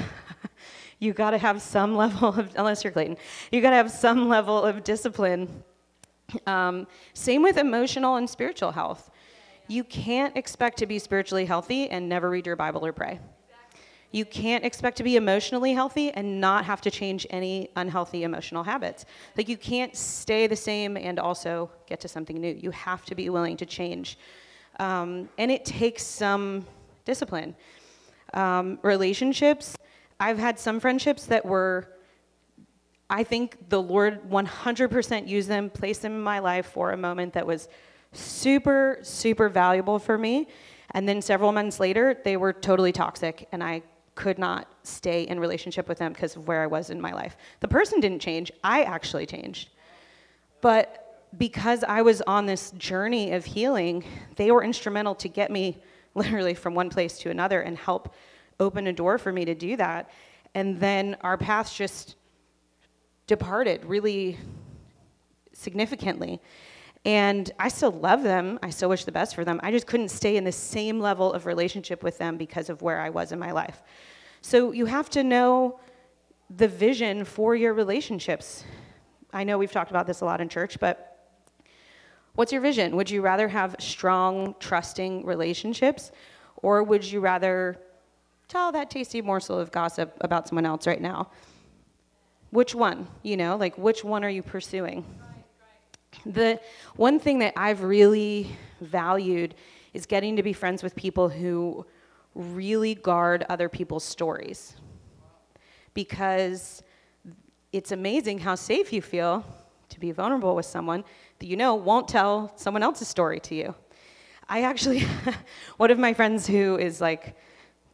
you 0.98 1.12
got 1.12 1.30
to 1.30 1.38
have 1.38 1.60
some 1.60 1.96
level 1.96 2.28
of, 2.28 2.52
unless 2.56 2.84
you're 2.84 2.92
Clayton, 2.92 3.16
you 3.50 3.60
got 3.60 3.70
to 3.70 3.76
have 3.76 3.90
some 3.90 4.28
level 4.28 4.62
of 4.62 4.84
discipline 4.84 5.62
um, 6.46 6.86
same 7.12 7.42
with 7.42 7.56
emotional 7.56 8.16
and 8.16 8.28
spiritual 8.28 8.72
health. 8.72 9.10
You 9.68 9.84
can't 9.84 10.36
expect 10.36 10.78
to 10.78 10.86
be 10.86 10.98
spiritually 10.98 11.46
healthy 11.46 11.88
and 11.88 12.08
never 12.08 12.28
read 12.28 12.46
your 12.46 12.56
Bible 12.56 12.84
or 12.84 12.92
pray. 12.92 13.18
You 14.12 14.24
can't 14.24 14.64
expect 14.64 14.96
to 14.98 15.02
be 15.02 15.16
emotionally 15.16 15.72
healthy 15.72 16.12
and 16.12 16.40
not 16.40 16.64
have 16.64 16.80
to 16.82 16.90
change 16.90 17.26
any 17.30 17.70
unhealthy 17.74 18.22
emotional 18.22 18.62
habits. 18.62 19.06
Like, 19.36 19.48
you 19.48 19.56
can't 19.56 19.96
stay 19.96 20.46
the 20.46 20.54
same 20.54 20.96
and 20.96 21.18
also 21.18 21.68
get 21.88 21.98
to 22.00 22.08
something 22.08 22.40
new. 22.40 22.54
You 22.54 22.70
have 22.70 23.04
to 23.06 23.16
be 23.16 23.28
willing 23.28 23.56
to 23.56 23.66
change. 23.66 24.16
Um, 24.78 25.28
and 25.36 25.50
it 25.50 25.64
takes 25.64 26.04
some 26.04 26.64
discipline. 27.04 27.56
Um, 28.34 28.78
relationships, 28.82 29.76
I've 30.20 30.38
had 30.38 30.60
some 30.60 30.78
friendships 30.78 31.26
that 31.26 31.44
were 31.44 31.88
I 33.10 33.22
think 33.22 33.68
the 33.68 33.80
Lord 33.80 34.28
100% 34.30 35.28
used 35.28 35.48
them, 35.48 35.70
placed 35.70 36.02
them 36.02 36.12
in 36.12 36.22
my 36.22 36.38
life 36.38 36.66
for 36.66 36.92
a 36.92 36.96
moment 36.96 37.34
that 37.34 37.46
was 37.46 37.68
super, 38.12 38.98
super 39.02 39.48
valuable 39.48 39.98
for 39.98 40.16
me. 40.16 40.48
And 40.92 41.08
then 41.08 41.20
several 41.20 41.52
months 41.52 41.80
later, 41.80 42.20
they 42.24 42.36
were 42.36 42.52
totally 42.52 42.92
toxic, 42.92 43.48
and 43.52 43.62
I 43.62 43.82
could 44.14 44.38
not 44.38 44.72
stay 44.84 45.24
in 45.24 45.40
relationship 45.40 45.88
with 45.88 45.98
them 45.98 46.12
because 46.12 46.36
of 46.36 46.46
where 46.46 46.62
I 46.62 46.66
was 46.66 46.90
in 46.90 47.00
my 47.00 47.12
life. 47.12 47.36
The 47.60 47.68
person 47.68 48.00
didn't 48.00 48.20
change, 48.20 48.52
I 48.62 48.82
actually 48.82 49.26
changed. 49.26 49.70
But 50.60 51.28
because 51.36 51.82
I 51.82 52.02
was 52.02 52.22
on 52.22 52.46
this 52.46 52.70
journey 52.72 53.32
of 53.32 53.44
healing, 53.44 54.04
they 54.36 54.50
were 54.50 54.62
instrumental 54.62 55.14
to 55.16 55.28
get 55.28 55.50
me 55.50 55.82
literally 56.14 56.54
from 56.54 56.74
one 56.74 56.90
place 56.90 57.18
to 57.18 57.30
another 57.30 57.60
and 57.60 57.76
help 57.76 58.14
open 58.60 58.86
a 58.86 58.92
door 58.92 59.18
for 59.18 59.32
me 59.32 59.44
to 59.44 59.54
do 59.54 59.76
that. 59.76 60.10
And 60.54 60.78
then 60.78 61.16
our 61.22 61.36
paths 61.36 61.76
just 61.76 62.14
departed 63.26 63.84
really 63.84 64.38
significantly. 65.52 66.40
And 67.04 67.50
I 67.58 67.68
still 67.68 67.92
love 67.92 68.22
them. 68.22 68.58
I 68.62 68.70
still 68.70 68.88
wish 68.88 69.04
the 69.04 69.12
best 69.12 69.34
for 69.34 69.44
them. 69.44 69.60
I 69.62 69.70
just 69.70 69.86
couldn't 69.86 70.08
stay 70.08 70.36
in 70.36 70.44
the 70.44 70.52
same 70.52 71.00
level 71.00 71.32
of 71.32 71.44
relationship 71.46 72.02
with 72.02 72.16
them 72.18 72.36
because 72.36 72.70
of 72.70 72.80
where 72.80 73.00
I 73.00 73.10
was 73.10 73.30
in 73.32 73.38
my 73.38 73.52
life. 73.52 73.82
So 74.40 74.72
you 74.72 74.86
have 74.86 75.10
to 75.10 75.22
know 75.22 75.78
the 76.56 76.68
vision 76.68 77.24
for 77.24 77.54
your 77.54 77.74
relationships. 77.74 78.64
I 79.32 79.44
know 79.44 79.58
we've 79.58 79.72
talked 79.72 79.90
about 79.90 80.06
this 80.06 80.20
a 80.20 80.24
lot 80.24 80.40
in 80.40 80.48
church, 80.48 80.78
but 80.80 81.28
what's 82.34 82.52
your 82.52 82.60
vision? 82.60 82.96
Would 82.96 83.10
you 83.10 83.20
rather 83.22 83.48
have 83.48 83.76
strong, 83.78 84.54
trusting 84.58 85.24
relationships, 85.24 86.12
or 86.56 86.82
would 86.82 87.04
you 87.04 87.20
rather 87.20 87.78
tell 88.48 88.72
that 88.72 88.90
tasty 88.90 89.20
morsel 89.20 89.58
of 89.58 89.70
gossip 89.72 90.16
about 90.20 90.48
someone 90.48 90.66
else 90.66 90.86
right 90.86 91.00
now? 91.00 91.30
Which 92.54 92.72
one? 92.72 93.08
You 93.24 93.36
know, 93.36 93.56
like 93.56 93.76
which 93.76 94.04
one 94.04 94.22
are 94.24 94.30
you 94.30 94.42
pursuing? 94.42 95.04
The 96.24 96.60
one 96.94 97.18
thing 97.18 97.40
that 97.40 97.52
I've 97.56 97.82
really 97.82 98.56
valued 98.80 99.56
is 99.92 100.06
getting 100.06 100.36
to 100.36 100.42
be 100.44 100.52
friends 100.52 100.80
with 100.80 100.94
people 100.94 101.28
who 101.28 101.84
really 102.32 102.94
guard 102.94 103.44
other 103.48 103.68
people's 103.68 104.04
stories. 104.04 104.76
Because 105.94 106.84
it's 107.72 107.90
amazing 107.90 108.38
how 108.38 108.54
safe 108.54 108.92
you 108.92 109.02
feel 109.02 109.44
to 109.88 109.98
be 109.98 110.12
vulnerable 110.12 110.54
with 110.54 110.66
someone 110.66 111.02
that 111.40 111.46
you 111.46 111.56
know 111.56 111.74
won't 111.74 112.06
tell 112.06 112.52
someone 112.54 112.84
else's 112.84 113.08
story 113.08 113.40
to 113.40 113.56
you. 113.56 113.74
I 114.48 114.62
actually, 114.62 115.04
one 115.76 115.90
of 115.90 115.98
my 115.98 116.14
friends 116.14 116.46
who 116.46 116.78
is 116.78 117.00
like 117.00 117.36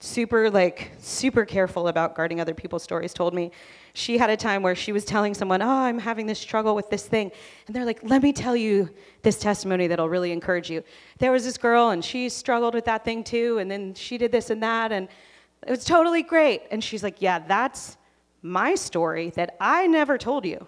super, 0.00 0.50
like, 0.50 0.92
super 0.98 1.44
careful 1.44 1.88
about 1.88 2.14
guarding 2.14 2.40
other 2.40 2.54
people's 2.54 2.82
stories 2.82 3.12
told 3.12 3.34
me 3.34 3.52
she 3.92 4.16
had 4.16 4.30
a 4.30 4.36
time 4.36 4.62
where 4.62 4.74
she 4.74 4.92
was 4.92 5.04
telling 5.04 5.34
someone, 5.34 5.60
Oh, 5.60 5.68
I'm 5.68 5.98
having 5.98 6.26
this 6.26 6.38
struggle 6.38 6.74
with 6.74 6.88
this 6.88 7.06
thing. 7.06 7.30
And 7.66 7.76
they're 7.76 7.84
like, 7.84 8.00
Let 8.02 8.22
me 8.22 8.32
tell 8.32 8.56
you 8.56 8.88
this 9.22 9.38
testimony 9.38 9.86
that'll 9.86 10.08
really 10.08 10.32
encourage 10.32 10.70
you. 10.70 10.82
There 11.18 11.30
was 11.30 11.44
this 11.44 11.58
girl, 11.58 11.90
and 11.90 12.04
she 12.04 12.28
struggled 12.30 12.74
with 12.74 12.86
that 12.86 13.04
thing 13.04 13.22
too, 13.22 13.58
and 13.58 13.70
then 13.70 13.94
she 13.94 14.16
did 14.16 14.32
this 14.32 14.50
and 14.50 14.62
that, 14.62 14.90
and 14.90 15.08
it 15.66 15.70
was 15.70 15.84
totally 15.84 16.22
great. 16.22 16.62
And 16.70 16.82
she's 16.82 17.02
like, 17.02 17.20
Yeah, 17.20 17.38
that's 17.40 17.98
my 18.42 18.74
story 18.74 19.30
that 19.30 19.56
I 19.60 19.86
never 19.86 20.16
told 20.16 20.46
you. 20.46 20.66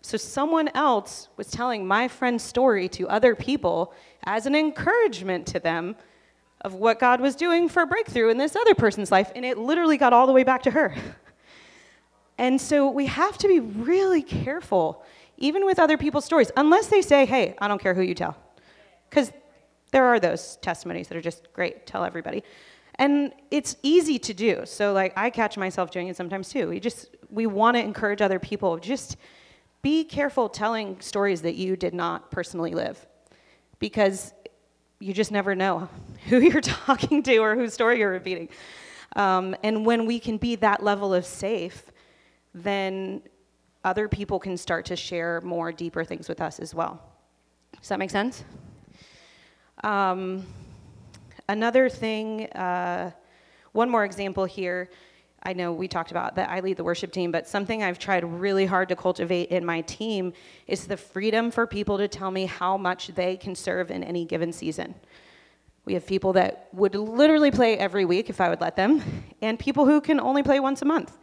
So 0.00 0.16
someone 0.16 0.68
else 0.74 1.28
was 1.36 1.50
telling 1.50 1.86
my 1.86 2.08
friend's 2.08 2.44
story 2.44 2.88
to 2.90 3.08
other 3.08 3.34
people 3.34 3.92
as 4.24 4.46
an 4.46 4.54
encouragement 4.54 5.46
to 5.48 5.60
them 5.60 5.96
of 6.64 6.74
what 6.74 6.98
God 6.98 7.20
was 7.20 7.36
doing 7.36 7.68
for 7.68 7.82
a 7.82 7.86
breakthrough 7.86 8.30
in 8.30 8.38
this 8.38 8.56
other 8.56 8.74
person's 8.74 9.12
life, 9.12 9.30
and 9.36 9.44
it 9.44 9.58
literally 9.58 9.98
got 9.98 10.12
all 10.12 10.26
the 10.26 10.32
way 10.32 10.42
back 10.42 10.62
to 10.62 10.70
her. 10.70 10.94
And 12.36 12.60
so 12.60 12.90
we 12.90 13.06
have 13.06 13.38
to 13.38 13.46
be 13.46 13.60
really 13.60 14.20
careful, 14.20 15.04
even 15.36 15.64
with 15.64 15.78
other 15.78 15.96
people's 15.96 16.24
stories, 16.24 16.50
unless 16.56 16.88
they 16.88 17.00
say, 17.00 17.26
hey, 17.26 17.54
I 17.60 17.68
don't 17.68 17.80
care 17.80 17.94
who 17.94 18.02
you 18.02 18.12
tell. 18.12 18.36
Because 19.08 19.32
there 19.92 20.06
are 20.06 20.18
those 20.18 20.56
testimonies 20.56 21.06
that 21.08 21.16
are 21.16 21.22
just 21.22 21.52
great, 21.52 21.86
tell 21.86 22.04
everybody. 22.04 22.42
And 22.96 23.32
it's 23.50 23.76
easy 23.82 24.18
to 24.18 24.34
do. 24.34 24.62
So 24.64 24.92
like 24.92 25.12
I 25.16 25.30
catch 25.30 25.56
myself 25.56 25.92
doing 25.92 26.08
it 26.08 26.16
sometimes 26.16 26.48
too. 26.48 26.68
We 26.68 26.80
just 26.80 27.10
we 27.30 27.46
want 27.46 27.76
to 27.76 27.82
encourage 27.82 28.20
other 28.20 28.38
people. 28.38 28.78
Just 28.78 29.16
be 29.82 30.04
careful 30.04 30.48
telling 30.48 31.00
stories 31.00 31.42
that 31.42 31.54
you 31.54 31.76
did 31.76 31.94
not 31.94 32.30
personally 32.30 32.72
live. 32.72 33.06
Because 33.78 34.32
you 35.04 35.12
just 35.12 35.30
never 35.30 35.54
know 35.54 35.90
who 36.28 36.38
you're 36.38 36.60
talking 36.86 37.22
to 37.22 37.36
or 37.38 37.54
whose 37.54 37.74
story 37.74 37.98
you're 37.98 38.10
repeating. 38.10 38.48
Um, 39.16 39.54
and 39.62 39.84
when 39.84 40.06
we 40.06 40.18
can 40.18 40.38
be 40.38 40.56
that 40.56 40.82
level 40.82 41.12
of 41.12 41.26
safe, 41.26 41.92
then 42.54 43.22
other 43.84 44.08
people 44.08 44.40
can 44.40 44.56
start 44.56 44.86
to 44.86 44.96
share 44.96 45.42
more 45.42 45.72
deeper 45.72 46.04
things 46.04 46.26
with 46.26 46.40
us 46.40 46.58
as 46.58 46.74
well. 46.74 47.02
Does 47.78 47.88
that 47.88 47.98
make 47.98 48.10
sense? 48.10 48.44
Um, 49.82 50.46
another 51.50 51.90
thing, 51.90 52.46
uh, 52.52 53.10
one 53.72 53.90
more 53.90 54.06
example 54.06 54.46
here. 54.46 54.88
I 55.46 55.52
know 55.52 55.72
we 55.72 55.88
talked 55.88 56.10
about 56.10 56.36
that 56.36 56.48
I 56.48 56.60
lead 56.60 56.78
the 56.78 56.84
worship 56.84 57.12
team, 57.12 57.30
but 57.30 57.46
something 57.46 57.82
I've 57.82 57.98
tried 57.98 58.24
really 58.24 58.64
hard 58.64 58.88
to 58.88 58.96
cultivate 58.96 59.50
in 59.50 59.64
my 59.64 59.82
team 59.82 60.32
is 60.66 60.86
the 60.86 60.96
freedom 60.96 61.50
for 61.50 61.66
people 61.66 61.98
to 61.98 62.08
tell 62.08 62.30
me 62.30 62.46
how 62.46 62.78
much 62.78 63.08
they 63.08 63.36
can 63.36 63.54
serve 63.54 63.90
in 63.90 64.02
any 64.02 64.24
given 64.24 64.52
season. 64.52 64.94
We 65.84 65.92
have 65.94 66.06
people 66.06 66.32
that 66.32 66.68
would 66.72 66.94
literally 66.94 67.50
play 67.50 67.76
every 67.76 68.06
week 68.06 68.30
if 68.30 68.40
I 68.40 68.48
would 68.48 68.62
let 68.62 68.74
them, 68.74 69.02
and 69.42 69.58
people 69.58 69.84
who 69.84 70.00
can 70.00 70.18
only 70.18 70.42
play 70.42 70.60
once 70.60 70.80
a 70.80 70.86
month 70.86 71.14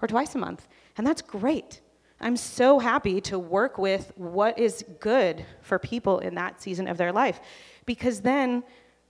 or 0.00 0.08
twice 0.08 0.34
a 0.34 0.38
month. 0.38 0.66
And 0.98 1.06
that's 1.06 1.22
great. 1.22 1.80
I'm 2.20 2.36
so 2.36 2.80
happy 2.80 3.20
to 3.22 3.38
work 3.38 3.78
with 3.78 4.12
what 4.16 4.58
is 4.58 4.84
good 4.98 5.46
for 5.60 5.78
people 5.78 6.18
in 6.18 6.34
that 6.34 6.60
season 6.60 6.88
of 6.88 6.96
their 6.96 7.12
life. 7.12 7.40
Because 7.86 8.22
then, 8.22 8.64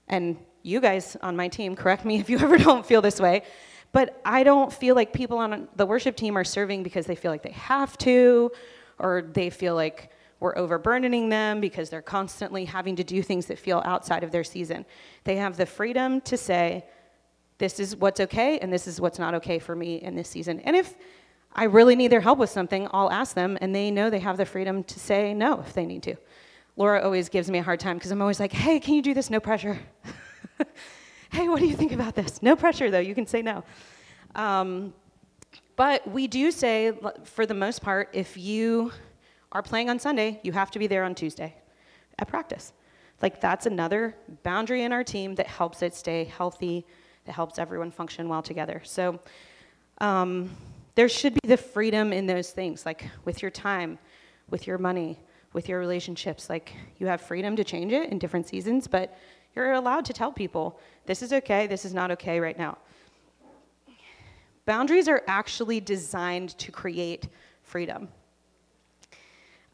and 0.09 0.37
you 0.63 0.79
guys 0.81 1.17
on 1.23 1.37
my 1.37 1.49
team, 1.49 1.75
correct 1.75 2.05
me 2.05 2.19
if 2.19 2.29
you 2.29 2.39
ever 2.41 2.59
don't 2.59 2.85
feel 2.85 3.01
this 3.01 3.19
way, 3.19 3.45
But 3.93 4.21
I 4.25 4.43
don't 4.43 4.73
feel 4.73 4.95
like 4.95 5.13
people 5.13 5.39
on 5.39 5.69
the 5.77 5.87
worship 5.87 6.17
team 6.17 6.37
are 6.37 6.45
serving 6.45 6.83
because 6.83 7.07
they 7.07 7.15
feel 7.15 7.31
like 7.31 7.43
they 7.43 7.53
have 7.53 7.97
to, 7.99 8.51
or 8.99 9.23
they 9.23 9.51
feel 9.51 9.75
like 9.75 10.11
we're 10.41 10.57
overburdening 10.57 11.29
them 11.29 11.61
because 11.61 11.89
they're 11.89 12.03
constantly 12.03 12.65
having 12.65 12.97
to 12.97 13.05
do 13.05 13.23
things 13.23 13.47
that 13.47 13.59
feel 13.59 13.83
outside 13.85 14.25
of 14.25 14.33
their 14.33 14.43
season. 14.43 14.85
They 15.25 15.37
have 15.37 15.57
the 15.57 15.67
freedom 15.67 16.21
to 16.23 16.37
say, 16.37 16.85
this 17.59 17.79
is 17.79 17.95
what's 17.95 18.19
okay 18.19 18.59
and 18.59 18.73
this 18.73 18.89
is 18.89 19.01
what's 19.01 19.21
not 19.21 19.35
okay 19.35 19.61
for 19.61 19.77
me 19.77 19.97
in 19.97 20.17
this 20.17 20.29
season. 20.29 20.59
And 20.61 20.75
if 20.75 20.95
I 21.53 21.65
really 21.65 21.95
need 21.95 22.09
their 22.09 22.21
help 22.21 22.39
with 22.39 22.51
something, 22.51 22.89
I'll 22.93 23.13
ask 23.13 23.35
them, 23.35 23.59
and 23.61 23.75
they 23.75 23.91
know 23.91 24.11
they 24.11 24.19
have 24.21 24.37
the 24.37 24.47
freedom 24.47 24.83
to 24.85 24.99
say 24.99 25.35
no 25.35 25.61
if 25.61 25.75
they 25.75 25.87
need 25.87 26.03
to. 26.05 26.17
Laura 26.77 27.03
always 27.03 27.29
gives 27.29 27.51
me 27.51 27.59
a 27.59 27.63
hard 27.63 27.79
time 27.79 27.99
because 27.99 28.11
I'm 28.11 28.23
always 28.23 28.41
like, 28.41 28.53
hey, 28.53 28.81
can 28.81 28.95
you 28.95 29.03
do 29.03 29.13
this? 29.13 29.29
No 29.29 29.39
pressure. 29.39 29.79
hey, 31.33 31.49
what 31.49 31.61
do 31.61 31.67
you 31.67 31.75
think 31.75 31.93
about 31.93 32.15
this? 32.15 32.43
No 32.43 32.55
pressure, 32.55 32.91
though. 32.91 32.99
You 32.99 33.15
can 33.15 33.27
say 33.27 33.41
no. 33.41 33.65
Um, 34.35 34.93
but 35.77 36.07
we 36.07 36.27
do 36.27 36.51
say, 36.51 36.93
for 37.25 37.47
the 37.47 37.55
most 37.55 37.83
part, 37.83 38.11
if 38.13 38.37
you 38.37 38.93
are 39.51 39.63
playing 39.63 39.89
on 39.89 39.99
Sunday, 39.99 40.41
you 40.43 40.53
have 40.53 40.71
to 40.73 40.79
be 40.79 40.87
there 40.87 41.05
on 41.05 41.15
Tuesday 41.15 41.55
at 42.19 42.29
practice. 42.29 42.75
Like, 43.23 43.41
that's 43.41 43.65
another 43.65 44.15
boundary 44.43 44.83
in 44.83 44.93
our 44.93 45.03
team 45.03 45.35
that 45.37 45.47
helps 45.47 45.81
it 45.81 45.95
stay 45.95 46.25
healthy, 46.25 46.87
that 47.25 47.33
helps 47.33 47.59
everyone 47.59 47.91
function 47.91 48.29
well 48.29 48.43
together. 48.43 48.83
So, 48.85 49.19
um, 49.99 50.51
there 50.95 51.09
should 51.09 51.33
be 51.35 51.49
the 51.49 51.57
freedom 51.57 52.13
in 52.13 52.27
those 52.27 52.51
things, 52.51 52.85
like 52.85 53.09
with 53.25 53.41
your 53.41 53.51
time, 53.51 53.99
with 54.51 54.67
your 54.67 54.77
money, 54.77 55.19
with 55.55 55.69
your 55.69 55.79
relationships. 55.79 56.51
Like 56.51 56.75
you 56.99 57.07
have 57.07 57.23
freedom 57.23 57.57
to 57.57 57.65
change 57.65 57.93
it 57.93 58.11
in 58.11 58.19
different 58.19 58.47
seasons, 58.47 58.87
but 58.87 59.17
you're 59.55 59.73
allowed 59.73 60.05
to 60.07 60.13
tell 60.13 60.33
people 60.33 60.79
this 61.07 61.23
is 61.23 61.33
okay, 61.33 61.67
this 61.67 61.85
is 61.85 61.95
not 61.95 62.11
okay 62.11 62.41
right 62.41 62.59
now. 62.59 62.79
Boundaries 64.65 65.09
are 65.09 65.23
actually 65.27 65.81
designed 65.81 66.57
to 66.59 66.71
create 66.71 67.29
freedom. 67.63 68.09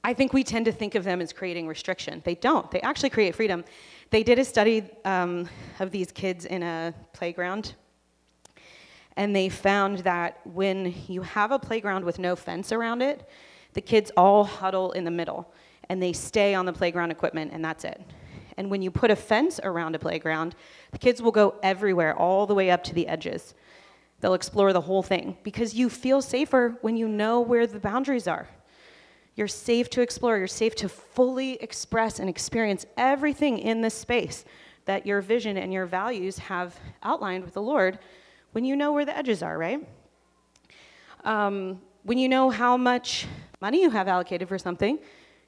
I 0.03 0.15
think 0.15 0.33
we 0.33 0.43
tend 0.45 0.65
to 0.65 0.73
think 0.73 0.95
of 0.95 1.05
them 1.05 1.21
as 1.21 1.33
creating 1.33 1.67
restriction. 1.67 2.23
They 2.25 2.35
don't, 2.35 2.71
they 2.71 2.81
actually 2.81 3.11
create 3.11 3.35
freedom. 3.35 3.65
They 4.11 4.23
did 4.23 4.39
a 4.39 4.45
study 4.45 4.85
um, 5.05 5.49
of 5.81 5.91
these 5.91 6.11
kids 6.13 6.47
in 6.47 6.63
a 6.63 6.95
playground 7.13 7.75
and 9.19 9.35
they 9.35 9.49
found 9.49 9.99
that 9.99 10.39
when 10.45 10.95
you 11.09 11.23
have 11.23 11.51
a 11.51 11.59
playground 11.59 12.05
with 12.05 12.21
no 12.21 12.37
fence 12.37 12.71
around 12.71 13.03
it, 13.03 13.29
the 13.73 13.81
kids 13.81 14.13
all 14.17 14.45
huddle 14.45 14.93
in 14.93 15.03
the 15.03 15.11
middle 15.11 15.53
and 15.89 16.01
they 16.01 16.13
stay 16.13 16.55
on 16.55 16.67
the 16.67 16.73
playground 16.73 17.11
equipment, 17.11 17.51
and 17.53 17.65
that's 17.65 17.85
it. 17.85 18.01
And 18.59 18.71
when 18.71 18.83
you 18.83 18.91
put 18.91 19.13
a 19.13 19.17
fence 19.17 19.61
around 19.63 19.95
a 19.95 20.01
playground, 20.01 20.57
the 20.91 20.99
kids 20.99 21.23
will 21.23 21.31
go 21.31 21.55
everywhere, 21.63 22.15
all 22.15 22.45
the 22.45 22.55
way 22.55 22.71
up 22.71 22.83
to 22.85 22.95
the 22.95 23.07
edges. 23.07 23.55
They'll 24.21 24.35
explore 24.35 24.73
the 24.73 24.81
whole 24.81 25.05
thing 25.05 25.37
because 25.45 25.75
you 25.75 25.89
feel 25.89 26.21
safer 26.21 26.77
when 26.81 26.97
you 26.97 27.07
know 27.07 27.41
where 27.41 27.69
the 27.69 27.79
boundaries 27.79 28.27
are. 28.27 28.49
You're 29.37 29.47
safe 29.47 29.89
to 29.91 30.01
explore, 30.01 30.37
you're 30.37 30.49
safe 30.49 30.75
to 30.77 30.89
fully 30.89 31.53
express 31.63 32.19
and 32.19 32.29
experience 32.29 32.85
everything 32.97 33.59
in 33.59 33.81
this 33.81 33.95
space 33.95 34.45
that 34.87 35.07
your 35.07 35.21
vision 35.21 35.57
and 35.57 35.73
your 35.73 35.87
values 35.87 36.39
have 36.39 36.77
outlined 37.05 37.45
with 37.45 37.55
the 37.55 37.63
Lord 37.63 38.01
when 38.53 38.65
you 38.65 38.75
know 38.75 38.93
where 38.93 39.05
the 39.05 39.17
edges 39.17 39.41
are, 39.41 39.57
right? 39.57 39.87
Um, 41.23 41.81
when 42.03 42.19
you 42.19 42.29
know 42.29 42.51
how 42.51 42.77
much 42.77 43.27
money 43.61 43.83
you 43.83 43.91
have 43.91 44.09
allocated 44.09 44.49
for 44.49 44.59
something, 44.59 44.99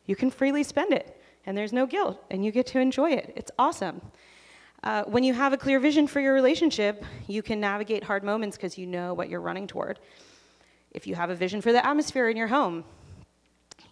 you 0.07 0.15
can 0.15 0.31
freely 0.31 0.63
spend 0.63 0.93
it, 0.93 1.20
and 1.47 1.57
there's 1.57 1.73
no 1.73 1.87
guilt, 1.87 2.23
and 2.31 2.45
you 2.45 2.53
get 2.53 2.67
to 2.69 2.81
enjoy 2.81 3.11
it. 3.11 3.33
It's 3.37 3.51
awesome. 3.59 4.01
Uh, 4.83 5.05
when 5.05 5.25
you 5.25 5.35
have 5.35 5.53
a 5.53 5.57
clear 5.57 5.79
vision 5.79 6.07
for 6.07 6.21
your 6.21 6.33
relationship, 6.33 7.05
you 7.27 7.43
can 7.43 7.61
navigate 7.61 8.03
hard 8.03 8.25
moments 8.25 8.57
because 8.57 8.79
you 8.79 8.87
know 8.87 9.13
what 9.13 9.29
you're 9.29 9.41
running 9.41 9.67
toward. 9.67 9.99
If 10.93 11.07
you 11.07 11.15
have 11.15 11.31
a 11.31 11.35
vision 11.35 11.61
for 11.61 11.73
the 11.73 11.85
atmosphere 11.87 12.29
in 12.29 12.37
your 12.37 12.49
home, 12.49 12.85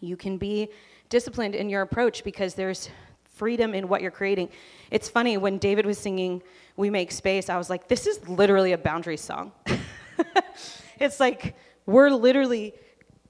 you 0.01 0.17
can 0.17 0.39
be 0.39 0.69
disciplined 1.09 1.55
in 1.55 1.69
your 1.69 1.83
approach 1.83 2.25
because 2.25 2.55
there's 2.55 2.89
freedom 3.25 3.75
in 3.75 3.89
what 3.89 4.03
you're 4.03 4.11
creating. 4.11 4.49
It's 4.91 5.09
funny, 5.09 5.37
when 5.37 5.59
David 5.59 5.87
was 5.87 5.99
singing 5.99 6.43
We 6.77 6.91
Make 6.91 7.13
Space, 7.13 7.49
I 7.49 7.57
was 7.57 7.71
like, 7.71 7.89
this 7.89 8.07
is 8.07 8.27
literally 8.29 8.73
a 8.73 8.79
boundary 8.79 9.17
song. 9.17 9.53
it's 10.99 11.21
like 11.21 11.55
we're 11.87 12.11
literally 12.11 12.75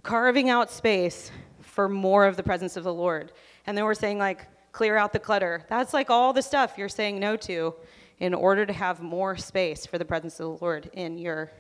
carving 0.03 0.49
out 0.49 0.71
space 0.71 1.31
for 1.61 1.89
more 1.89 2.25
of 2.25 2.37
the 2.37 2.43
presence 2.43 2.77
of 2.77 2.85
the 2.85 2.93
Lord. 2.93 3.33
And 3.69 3.77
then 3.77 3.85
we're 3.85 3.93
saying, 3.93 4.17
like, 4.17 4.47
clear 4.73 4.97
out 4.97 5.13
the 5.13 5.19
clutter. 5.19 5.63
That's 5.69 5.93
like 5.93 6.09
all 6.09 6.33
the 6.33 6.41
stuff 6.41 6.79
you're 6.79 6.89
saying 6.89 7.21
no 7.21 7.37
to 7.37 7.75
in 8.19 8.33
order 8.33 8.65
to 8.65 8.73
have 8.73 9.03
more 9.03 9.37
space 9.37 9.85
for 9.85 9.99
the 9.99 10.07
presence 10.07 10.41
of 10.41 10.59
the 10.59 10.65
Lord 10.65 10.89
in 10.95 11.19
your 11.19 11.53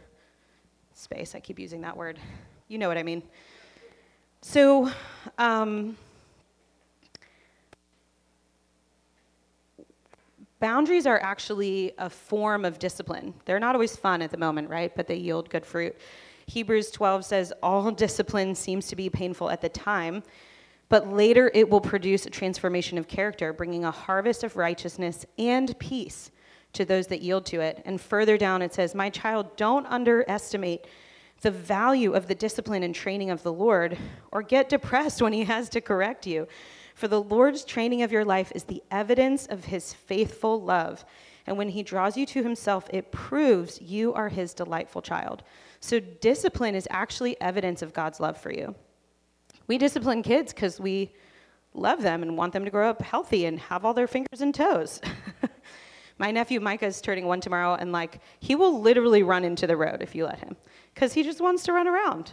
space. 0.94 1.35
I 1.35 1.40
keep 1.40 1.59
using 1.59 1.83
that 1.83 1.94
word. 1.94 2.18
You 2.66 2.79
know 2.79 2.88
what 2.88 2.97
I 2.97 3.03
mean. 3.03 3.23
So, 4.40 4.90
um, 5.37 5.99
Boundaries 10.61 11.07
are 11.07 11.21
actually 11.23 11.92
a 11.99 12.09
form 12.09 12.64
of 12.64 12.79
discipline. 12.79 13.35
They're 13.44 13.61
not 13.61 13.75
always 13.75 13.97
fun 13.97 14.23
at 14.23 14.31
the 14.31 14.38
moment, 14.38 14.71
right? 14.71 14.97
But 14.97 15.09
they 15.09 15.16
yield 15.16 15.51
good 15.51 15.66
fruit. 15.66 15.94
Hebrews 16.47 16.90
12 16.90 17.27
says, 17.27 17.53
All 17.62 17.90
discipline 17.90 18.55
seems 18.55 18.87
to 18.88 18.97
be 18.97 19.11
painful 19.11 19.51
at 19.51 19.61
the 19.61 19.68
time, 19.68 20.23
but 20.88 21.09
later 21.09 21.51
it 21.55 21.68
will 21.68 21.81
produce 21.81 22.27
a 22.27 22.31
transformation 22.31 22.98
of 22.98 23.09
character, 23.09 23.53
bringing 23.53 23.85
a 23.85 23.90
harvest 23.90 24.44
of 24.44 24.57
righteousness 24.57 25.27
and 25.38 25.79
peace 25.79 26.31
to 26.72 26.85
those 26.85 27.07
that 27.09 27.22
yield 27.22 27.46
to 27.46 27.61
it. 27.61 27.83
And 27.85 28.01
further 28.01 28.37
down 28.37 28.62
it 28.62 28.74
says, 28.74 28.94
My 28.94 29.11
child, 29.11 29.57
don't 29.57 29.87
underestimate 29.87 30.87
the 31.40 31.51
value 31.51 32.14
of 32.14 32.27
the 32.27 32.35
discipline 32.35 32.83
and 32.83 32.94
training 32.94 33.31
of 33.31 33.42
the 33.42 33.53
Lord, 33.53 33.96
or 34.33 34.42
get 34.42 34.68
depressed 34.68 35.22
when 35.22 35.33
he 35.33 35.44
has 35.44 35.68
to 35.70 35.81
correct 35.81 36.27
you. 36.27 36.48
For 36.94 37.07
the 37.07 37.22
Lord's 37.22 37.64
training 37.64 38.03
of 38.03 38.11
your 38.11 38.24
life 38.24 38.51
is 38.55 38.64
the 38.64 38.83
evidence 38.90 39.46
of 39.46 39.66
his 39.66 39.92
faithful 39.92 40.61
love. 40.61 41.05
And 41.46 41.57
when 41.57 41.68
he 41.68 41.83
draws 41.83 42.16
you 42.16 42.27
to 42.27 42.42
himself, 42.42 42.88
it 42.92 43.12
proves 43.12 43.81
you 43.81 44.12
are 44.14 44.29
his 44.29 44.53
delightful 44.53 45.01
child. 45.01 45.44
So, 45.81 46.01
discipline 46.01 46.74
is 46.74 46.88
actually 46.90 47.40
evidence 47.40 47.83
of 47.83 47.94
God's 47.94 48.18
love 48.18 48.37
for 48.37 48.53
you. 48.53 48.74
We 49.68 49.78
discipline 49.78 50.22
kids 50.22 50.52
because 50.52 50.81
we 50.81 51.12
love 51.74 52.02
them 52.02 52.22
and 52.22 52.37
want 52.37 52.52
them 52.54 52.64
to 52.64 52.70
grow 52.70 52.90
up 52.90 53.02
healthy 53.02 53.44
and 53.44 53.61
have 53.61 53.85
all 53.85 53.94
their 53.94 54.07
fingers 54.07 54.40
and 54.40 54.54
toes. 54.54 55.00
My 56.18 56.31
nephew 56.33 56.59
Micah 56.59 56.87
is 56.87 57.00
turning 57.00 57.26
one 57.26 57.40
tomorrow, 57.40 57.74
and 57.74 57.92
like, 57.92 58.20
he 58.40 58.57
will 58.57 58.81
literally 58.81 59.22
run 59.22 59.44
into 59.44 59.66
the 59.66 59.76
road 59.76 60.02
if 60.02 60.14
you 60.14 60.24
let 60.24 60.40
him 60.40 60.57
because 60.92 61.12
he 61.12 61.22
just 61.22 61.40
wants 61.40 61.62
to 61.64 61.72
run 61.72 61.87
around. 61.87 62.33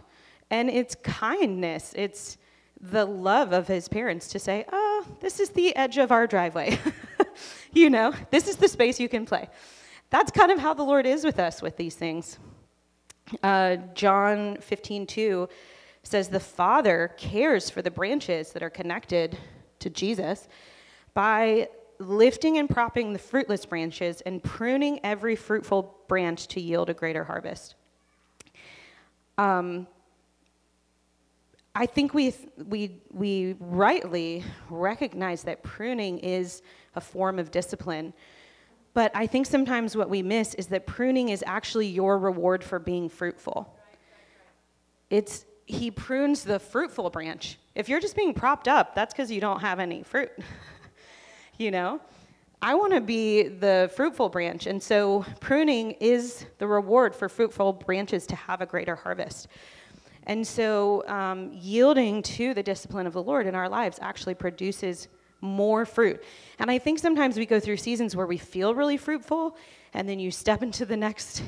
And 0.50 0.70
it's 0.70 0.96
kindness, 1.04 1.94
it's 1.96 2.38
the 2.82 3.06
love 3.06 3.52
of 3.52 3.68
his 3.68 3.88
parents 3.88 4.28
to 4.30 4.40
say, 4.40 4.66
oh, 4.72 5.06
this 5.20 5.40
is 5.40 5.50
the 5.50 5.76
edge 5.76 5.98
of 5.98 6.12
our 6.12 6.26
driveway. 6.26 6.80
you 7.74 7.90
know, 7.90 8.14
this 8.32 8.48
is 8.48 8.56
the 8.56 8.68
space 8.68 9.00
you 9.00 9.10
can 9.10 9.26
play. 9.26 9.50
That's 10.10 10.32
kind 10.32 10.52
of 10.52 10.60
how 10.60 10.74
the 10.74 10.84
Lord 10.84 11.06
is 11.06 11.24
with 11.24 11.40
us 11.40 11.62
with 11.62 11.78
these 11.78 11.96
things. 11.96 12.40
Uh, 13.44 13.78
John 13.94 14.58
15, 14.62 15.08
2 15.08 15.50
says, 16.08 16.30
The 16.30 16.40
Father 16.40 17.14
cares 17.18 17.70
for 17.70 17.82
the 17.82 17.92
branches 17.92 18.52
that 18.52 18.64
are 18.64 18.70
connected 18.70 19.38
to 19.80 19.90
Jesus 19.90 20.48
by 21.14 21.70
lifting 22.00 22.58
and 22.58 22.70
propping 22.70 23.14
the 23.14 23.20
fruitless 23.20 23.66
branches 23.66 24.22
and 24.22 24.44
pruning 24.44 25.00
every 25.04 25.36
fruitful 25.36 25.96
branch 26.08 26.48
to 26.50 26.62
yield 26.62 26.90
a 26.90 26.94
greater 26.94 27.24
harvest. 27.24 27.76
Um, 29.38 29.88
I 31.74 31.86
think 31.86 32.14
we, 32.14 32.34
we, 32.70 33.02
we 33.12 33.56
rightly 33.60 34.44
recognize 34.70 35.44
that 35.44 35.62
pruning 35.62 36.20
is 36.20 36.62
a 36.96 37.02
form 37.02 37.38
of 37.38 37.52
discipline. 37.52 38.14
But 38.94 39.12
I 39.14 39.28
think 39.28 39.46
sometimes 39.46 39.98
what 39.98 40.10
we 40.10 40.22
miss 40.22 40.54
is 40.54 40.68
that 40.68 40.88
pruning 40.88 41.30
is 41.30 41.44
actually 41.46 41.88
your 41.88 42.18
reward 42.18 42.64
for 42.64 42.80
being 42.80 43.10
fruitful. 43.10 43.78
It's, 45.10 45.46
he 45.66 45.92
prunes 45.92 46.44
the 46.44 46.60
fruitful 46.60 47.10
branch. 47.10 47.58
If 47.74 47.90
you're 47.90 48.00
just 48.00 48.16
being 48.16 48.34
propped 48.34 48.68
up, 48.68 48.96
that's 48.96 49.14
because 49.14 49.32
you 49.32 49.42
don't 49.42 49.62
have 49.62 49.80
any 49.80 50.04
fruit. 50.04 50.32
you 51.58 51.72
know? 51.72 52.00
I 52.62 52.76
want 52.76 52.94
to 52.94 53.02
be 53.02 53.44
the 53.44 53.92
fruitful 53.96 54.30
branch. 54.30 54.66
And 54.66 54.82
so 54.82 55.26
pruning 55.40 55.92
is 55.92 56.46
the 56.58 56.68
reward 56.68 57.16
for 57.16 57.30
fruitful 57.30 57.74
branches 57.74 58.26
to 58.28 58.36
have 58.36 58.62
a 58.62 58.66
greater 58.66 58.96
harvest. 58.96 59.48
And 60.28 60.46
so, 60.46 61.08
um, 61.08 61.52
yielding 61.54 62.24
to 62.24 62.56
the 62.56 62.64
discipline 62.64 63.06
of 63.06 63.14
the 63.14 63.22
Lord 63.22 63.46
in 63.46 63.54
our 63.54 63.70
lives 63.70 64.00
actually 64.02 64.34
produces 64.34 65.08
more 65.42 65.86
fruit. 65.86 66.24
And 66.58 66.72
I 66.72 66.80
think 66.80 66.98
sometimes 66.98 67.38
we 67.38 67.46
go 67.46 67.60
through 67.60 67.78
seasons 67.78 68.16
where 68.16 68.26
we 68.26 68.38
feel 68.38 68.74
really 68.74 68.98
fruitful, 68.98 69.56
and 69.94 70.10
then 70.10 70.20
you 70.20 70.32
step 70.32 70.64
into 70.64 70.86
the 70.86 70.98
next 70.98 71.44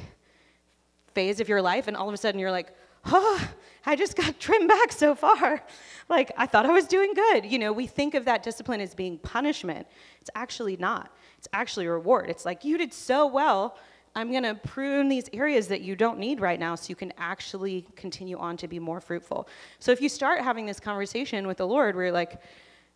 phase 1.14 1.40
of 1.40 1.50
your 1.50 1.62
life, 1.62 1.88
and 1.88 1.98
all 1.98 2.08
of 2.08 2.14
a 2.14 2.18
sudden 2.18 2.40
you're 2.40 2.52
like, 2.52 2.72
oh, 3.08 3.50
I 3.86 3.96
just 3.96 4.16
got 4.16 4.40
trimmed 4.40 4.68
back 4.68 4.92
so 4.92 5.16
far. 5.16 5.64
Like, 6.10 6.32
I 6.38 6.46
thought 6.46 6.66
I 6.66 6.72
was 6.72 6.86
doing 6.86 7.14
good. 7.14 7.46
You 7.46 7.60
know, 7.60 7.74
we 7.74 7.88
think 7.88 8.14
of 8.14 8.26
that 8.26 8.44
discipline 8.44 8.82
as 8.82 8.94
being 8.94 9.18
punishment. 9.18 9.88
It's 10.22 10.30
actually 10.36 10.78
not, 10.78 11.12
it's 11.38 11.48
actually 11.54 11.86
a 11.86 11.92
reward. 11.92 12.30
It's 12.30 12.46
like, 12.46 12.64
you 12.64 12.78
did 12.78 12.94
so 12.94 13.28
well 13.28 13.78
I'm 14.18 14.32
going 14.32 14.44
to 14.44 14.56
prune 14.56 15.10
these 15.10 15.30
areas 15.32 15.68
that 15.68 15.82
you 15.82 15.96
don't 15.96 16.18
need 16.18 16.42
right 16.42 16.60
now 16.60 16.74
so 16.74 16.90
you 16.90 16.96
can 16.96 17.14
actually 17.20 17.86
continue 17.96 18.36
on 18.40 18.58
to 18.58 18.68
be 18.68 18.80
more 18.80 19.00
fruitful. 19.00 19.48
So 19.78 19.92
if 19.92 20.02
you 20.02 20.10
start 20.10 20.42
having 20.42 20.66
this 20.66 20.80
conversation 20.80 21.46
with 21.46 21.58
the 21.58 21.68
Lord 21.68 21.96
where 21.96 22.06
you're 22.06 22.12
like, 22.12 22.42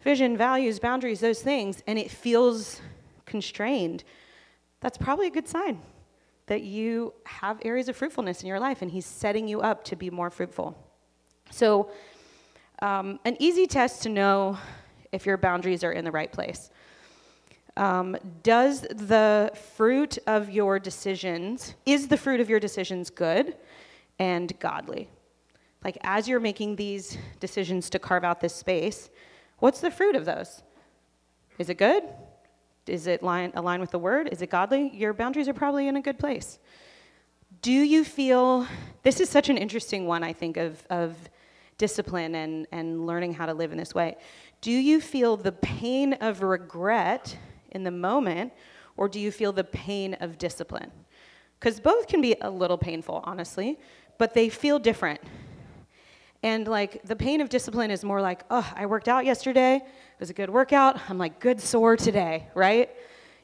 vision, 0.01 0.35
values, 0.35 0.79
boundaries, 0.79 1.19
those 1.19 1.43
things, 1.43 1.83
and 1.85 1.99
it 1.99 2.09
feels 2.09 2.81
constrained, 3.27 4.03
that's 4.79 4.97
probably 4.97 5.27
a 5.27 5.29
good 5.29 5.47
sign 5.47 5.79
that 6.51 6.63
you 6.63 7.13
have 7.23 7.61
areas 7.63 7.87
of 7.87 7.95
fruitfulness 7.95 8.41
in 8.41 8.47
your 8.47 8.59
life 8.59 8.81
and 8.81 8.91
He's 8.91 9.05
setting 9.05 9.47
you 9.47 9.61
up 9.61 9.85
to 9.85 9.95
be 9.95 10.09
more 10.09 10.29
fruitful. 10.29 10.77
So, 11.49 11.89
um, 12.81 13.21
an 13.23 13.37
easy 13.39 13.65
test 13.65 14.03
to 14.03 14.09
know 14.09 14.57
if 15.13 15.25
your 15.25 15.37
boundaries 15.37 15.81
are 15.81 15.93
in 15.93 16.03
the 16.03 16.11
right 16.11 16.29
place. 16.29 16.69
Um, 17.77 18.17
does 18.43 18.81
the 18.81 19.51
fruit 19.77 20.17
of 20.27 20.49
your 20.49 20.77
decisions, 20.77 21.73
is 21.85 22.09
the 22.09 22.17
fruit 22.17 22.41
of 22.41 22.49
your 22.49 22.59
decisions 22.59 23.09
good 23.09 23.55
and 24.19 24.51
godly? 24.59 25.07
Like, 25.85 25.97
as 26.01 26.27
you're 26.27 26.41
making 26.41 26.75
these 26.75 27.17
decisions 27.39 27.89
to 27.91 27.97
carve 27.97 28.25
out 28.25 28.41
this 28.41 28.53
space, 28.53 29.09
what's 29.59 29.79
the 29.79 29.89
fruit 29.89 30.17
of 30.17 30.25
those? 30.25 30.63
Is 31.57 31.69
it 31.69 31.77
good? 31.77 32.03
Is 32.87 33.07
it 33.07 33.21
line, 33.23 33.51
aligned 33.55 33.81
with 33.81 33.91
the 33.91 33.99
word? 33.99 34.29
Is 34.31 34.41
it 34.41 34.49
godly? 34.49 34.89
Your 34.93 35.13
boundaries 35.13 35.47
are 35.47 35.53
probably 35.53 35.87
in 35.87 35.95
a 35.95 36.01
good 36.01 36.17
place. 36.17 36.59
Do 37.61 37.71
you 37.71 38.03
feel, 38.03 38.67
this 39.03 39.19
is 39.19 39.29
such 39.29 39.49
an 39.49 39.57
interesting 39.57 40.07
one, 40.07 40.23
I 40.23 40.33
think, 40.33 40.57
of, 40.57 40.83
of 40.89 41.15
discipline 41.81 42.35
and, 42.35 42.67
and 42.71 43.07
learning 43.07 43.33
how 43.33 43.47
to 43.47 43.55
live 43.55 43.71
in 43.71 43.77
this 43.79 43.95
way. 43.95 44.15
Do 44.61 44.69
you 44.69 45.01
feel 45.01 45.35
the 45.35 45.51
pain 45.51 46.13
of 46.13 46.43
regret 46.43 47.35
in 47.71 47.83
the 47.83 47.89
moment, 47.89 48.53
or 48.97 49.09
do 49.09 49.19
you 49.19 49.31
feel 49.31 49.51
the 49.51 49.63
pain 49.63 50.13
of 50.21 50.37
discipline? 50.37 50.91
Because 51.59 51.79
both 51.79 52.05
can 52.05 52.21
be 52.21 52.35
a 52.41 52.51
little 52.51 52.77
painful, 52.77 53.23
honestly, 53.23 53.79
but 54.19 54.35
they 54.35 54.47
feel 54.47 54.77
different. 54.77 55.21
And 56.43 56.67
like 56.67 57.01
the 57.01 57.15
pain 57.15 57.41
of 57.41 57.49
discipline 57.49 57.89
is 57.89 58.03
more 58.03 58.21
like, 58.21 58.43
oh, 58.51 58.71
I 58.75 58.85
worked 58.85 59.07
out 59.07 59.25
yesterday. 59.25 59.81
Was 60.21 60.29
a 60.29 60.33
good 60.33 60.51
workout. 60.51 60.99
I'm 61.09 61.17
like 61.17 61.39
good 61.39 61.59
sore 61.59 61.97
today, 61.97 62.47
right? 62.53 62.91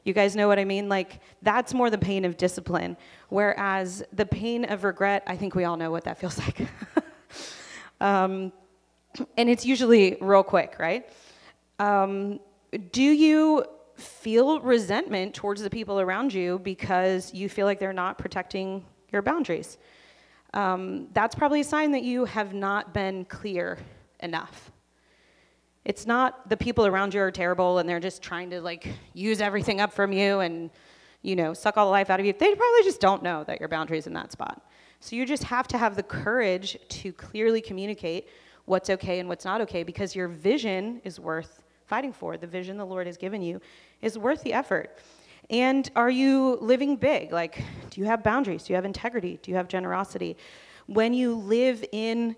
You 0.04 0.12
guys 0.12 0.36
know 0.36 0.46
what 0.46 0.60
I 0.60 0.64
mean? 0.64 0.88
Like 0.88 1.18
that's 1.42 1.74
more 1.74 1.90
the 1.90 1.98
pain 1.98 2.24
of 2.24 2.36
discipline. 2.36 2.96
Whereas 3.30 4.04
the 4.12 4.24
pain 4.24 4.64
of 4.64 4.84
regret, 4.84 5.24
I 5.26 5.36
think 5.36 5.56
we 5.56 5.64
all 5.64 5.76
know 5.76 5.90
what 5.90 6.04
that 6.04 6.20
feels 6.20 6.38
like. 6.46 6.60
um, 8.00 8.52
and 9.36 9.50
it's 9.50 9.66
usually 9.66 10.18
real 10.20 10.44
quick, 10.44 10.76
right? 10.78 11.10
Um, 11.80 12.38
do 12.92 13.02
you 13.02 13.64
feel 13.96 14.60
resentment 14.60 15.34
towards 15.34 15.60
the 15.60 15.70
people 15.70 15.98
around 15.98 16.32
you 16.32 16.60
because 16.60 17.34
you 17.34 17.48
feel 17.48 17.66
like 17.66 17.80
they're 17.80 17.92
not 17.92 18.18
protecting 18.18 18.84
your 19.10 19.22
boundaries. 19.22 19.78
Um, 20.54 21.08
that's 21.12 21.34
probably 21.34 21.62
a 21.62 21.64
sign 21.64 21.90
that 21.90 22.04
you 22.04 22.24
have 22.24 22.54
not 22.54 22.94
been 22.94 23.24
clear 23.24 23.78
enough. 24.20 24.70
It's 25.88 26.06
not 26.06 26.50
the 26.50 26.56
people 26.56 26.84
around 26.84 27.14
you 27.14 27.22
are 27.22 27.30
terrible 27.30 27.78
and 27.78 27.88
they're 27.88 27.98
just 27.98 28.20
trying 28.20 28.50
to 28.50 28.60
like 28.60 28.92
use 29.14 29.40
everything 29.40 29.80
up 29.80 29.90
from 29.90 30.12
you 30.12 30.40
and 30.40 30.68
you 31.22 31.34
know 31.34 31.54
suck 31.54 31.78
all 31.78 31.86
the 31.86 31.90
life 31.90 32.10
out 32.10 32.20
of 32.20 32.26
you. 32.26 32.34
They 32.34 32.54
probably 32.54 32.82
just 32.84 33.00
don't 33.00 33.22
know 33.22 33.42
that 33.44 33.58
your 33.58 33.70
boundaries 33.70 34.06
in 34.06 34.12
that 34.12 34.30
spot. 34.30 34.60
So 35.00 35.16
you 35.16 35.24
just 35.24 35.44
have 35.44 35.66
to 35.68 35.78
have 35.78 35.96
the 35.96 36.02
courage 36.02 36.76
to 36.90 37.10
clearly 37.14 37.62
communicate 37.62 38.28
what's 38.66 38.90
okay 38.90 39.18
and 39.18 39.30
what's 39.30 39.46
not 39.46 39.62
okay 39.62 39.82
because 39.82 40.14
your 40.14 40.28
vision 40.28 41.00
is 41.04 41.18
worth 41.18 41.62
fighting 41.86 42.12
for. 42.12 42.36
The 42.36 42.46
vision 42.46 42.76
the 42.76 42.84
Lord 42.84 43.06
has 43.06 43.16
given 43.16 43.40
you 43.40 43.58
is 44.02 44.18
worth 44.18 44.42
the 44.42 44.52
effort. 44.52 44.98
And 45.48 45.90
are 45.96 46.10
you 46.10 46.58
living 46.60 46.96
big? 46.96 47.32
Like, 47.32 47.64
do 47.88 48.02
you 48.02 48.06
have 48.06 48.22
boundaries? 48.22 48.64
Do 48.64 48.74
you 48.74 48.76
have 48.76 48.84
integrity? 48.84 49.38
Do 49.40 49.50
you 49.50 49.56
have 49.56 49.68
generosity? 49.68 50.36
When 50.84 51.14
you 51.14 51.34
live 51.34 51.82
in 51.92 52.36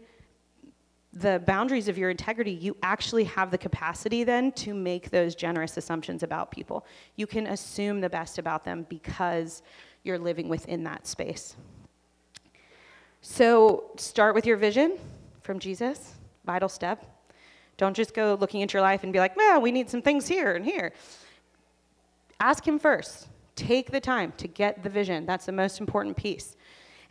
the 1.13 1.43
boundaries 1.45 1.89
of 1.89 1.99
your 1.99 2.11
integrity, 2.11 2.53
you 2.53 2.77
actually 2.83 3.25
have 3.25 3.51
the 3.51 3.59
capacity 3.59 4.23
then 4.23 4.53
to 4.53 4.75
make 4.75 5.11
those 5.11 5.35
generous 5.35 5.77
assumptions 5.77 6.23
about 6.23 6.51
people. 6.51 6.87
You 7.17 7.27
can 7.27 7.49
assume 7.49 8.01
the 8.01 8.09
best 8.09 8.39
about 8.39 8.65
them 8.65 8.87
because 8.89 9.63
you're 10.05 10.19
living 10.19 10.49
within 10.49 10.85
that 10.85 11.07
space. 11.07 11.57
So 13.23 13.91
start 13.97 14.35
with 14.35 14.47
your 14.47 14.57
vision 14.57 14.99
from 15.43 15.59
Jesus, 15.59 16.15
vital 16.45 16.69
step. 16.69 17.05
Don't 17.77 17.95
just 17.95 18.15
go 18.15 18.37
looking 18.39 18.63
at 18.63 18.73
your 18.73 18.83
life 18.83 19.03
and 19.03 19.13
be 19.13 19.19
like, 19.19 19.37
well, 19.37 19.61
we 19.61 19.73
need 19.73 19.91
some 19.91 20.03
things 20.03 20.29
here 20.29 20.55
and 20.55 20.65
here. 20.65 20.93
Ask 22.39 22.67
Him 22.67 22.79
first. 22.79 23.29
Take 23.57 23.91
the 23.91 24.01
time 24.01 24.33
to 24.39 24.49
get 24.49 24.83
the 24.83 24.89
vision. 24.89 25.27
That's 25.27 25.47
the 25.47 25.53
most 25.53 25.81
important 25.81 26.17
piece. 26.17 26.57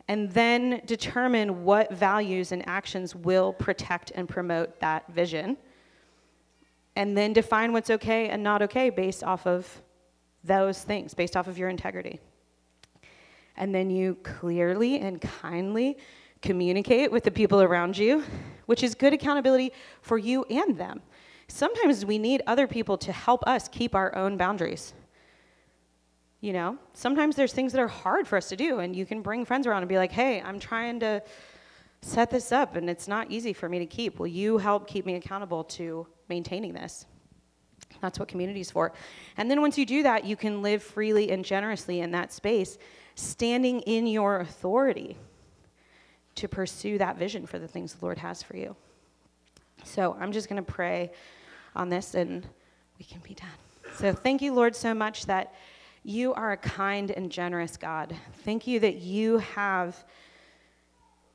And 0.09 0.31
then 0.31 0.81
determine 0.87 1.63
what 1.63 1.93
values 1.93 2.51
and 2.51 2.67
actions 2.67 3.15
will 3.15 3.53
protect 3.53 4.11
and 4.15 4.27
promote 4.27 4.79
that 4.79 5.07
vision. 5.13 5.55
And 6.95 7.15
then 7.15 7.31
define 7.31 7.73
what's 7.73 7.91
okay 7.91 8.29
and 8.29 8.41
not 8.41 8.63
okay 8.63 8.89
based 8.89 9.23
off 9.23 9.45
of 9.45 9.83
those 10.43 10.81
things, 10.81 11.13
based 11.13 11.37
off 11.37 11.47
of 11.47 11.59
your 11.59 11.69
integrity. 11.69 12.19
And 13.55 13.73
then 13.73 13.91
you 13.91 14.15
clearly 14.23 14.99
and 14.99 15.21
kindly 15.21 15.99
communicate 16.41 17.11
with 17.11 17.23
the 17.23 17.31
people 17.31 17.61
around 17.61 17.95
you, 17.95 18.23
which 18.65 18.81
is 18.81 18.95
good 18.95 19.13
accountability 19.13 19.71
for 20.01 20.17
you 20.17 20.43
and 20.45 20.75
them. 20.75 21.03
Sometimes 21.47 22.03
we 22.03 22.17
need 22.17 22.41
other 22.47 22.65
people 22.65 22.97
to 22.97 23.11
help 23.11 23.45
us 23.47 23.67
keep 23.67 23.93
our 23.93 24.15
own 24.15 24.37
boundaries. 24.37 24.93
You 26.41 26.53
know, 26.53 26.77
sometimes 26.93 27.35
there's 27.35 27.51
things 27.51 27.73
that 27.73 27.81
are 27.81 27.87
hard 27.87 28.27
for 28.27 28.37
us 28.37 28.47
to 28.49 28.55
do, 28.55 28.79
and 28.79 28.95
you 28.95 29.05
can 29.05 29.21
bring 29.21 29.43
friends 29.43 29.67
around 29.67 29.81
and 29.81 29.89
be 29.89 29.97
like, 29.97 30.11
hey, 30.11 30.41
I'm 30.41 30.59
trying 30.59 31.01
to 31.01 31.21
set 32.01 32.29
this 32.29 32.51
up, 32.53 32.77
and 32.77 32.89
it's 32.89 33.07
not 33.07 33.29
easy 33.29 33.51
for 33.51 33.67
me 33.67 33.79
to 33.79 33.85
keep. 33.85 34.19
Will 34.19 34.27
you 34.27 34.57
help 34.57 34.87
keep 34.87 35.05
me 35.05 35.15
accountable 35.15 35.65
to 35.65 36.07
maintaining 36.29 36.73
this? 36.73 37.05
That's 38.01 38.19
what 38.19 38.29
community 38.29 38.61
is 38.61 38.71
for. 38.71 38.93
And 39.35 39.51
then 39.51 39.59
once 39.59 39.77
you 39.77 39.85
do 39.85 40.03
that, 40.03 40.23
you 40.23 40.37
can 40.37 40.61
live 40.61 40.81
freely 40.81 41.29
and 41.31 41.43
generously 41.43 41.99
in 41.99 42.11
that 42.11 42.31
space, 42.31 42.77
standing 43.15 43.81
in 43.81 44.07
your 44.07 44.39
authority 44.39 45.17
to 46.35 46.47
pursue 46.47 46.97
that 46.99 47.17
vision 47.17 47.45
for 47.45 47.59
the 47.59 47.67
things 47.67 47.93
the 47.93 48.05
Lord 48.05 48.17
has 48.17 48.41
for 48.41 48.55
you. 48.55 48.77
So 49.83 50.15
I'm 50.17 50.31
just 50.31 50.47
going 50.47 50.63
to 50.63 50.71
pray 50.71 51.11
on 51.75 51.89
this 51.89 52.13
and 52.13 52.47
we 52.97 53.03
can 53.03 53.19
be 53.19 53.33
done. 53.33 53.49
So 53.95 54.13
thank 54.13 54.41
you, 54.41 54.53
Lord, 54.53 54.75
so 54.75 54.93
much 54.93 55.25
that 55.25 55.53
you 56.03 56.33
are 56.33 56.51
a 56.51 56.57
kind 56.57 57.11
and 57.11 57.31
generous 57.31 57.77
God. 57.77 58.15
Thank 58.43 58.67
you 58.67 58.79
that 58.79 58.97
you 59.01 59.39
have 59.39 60.03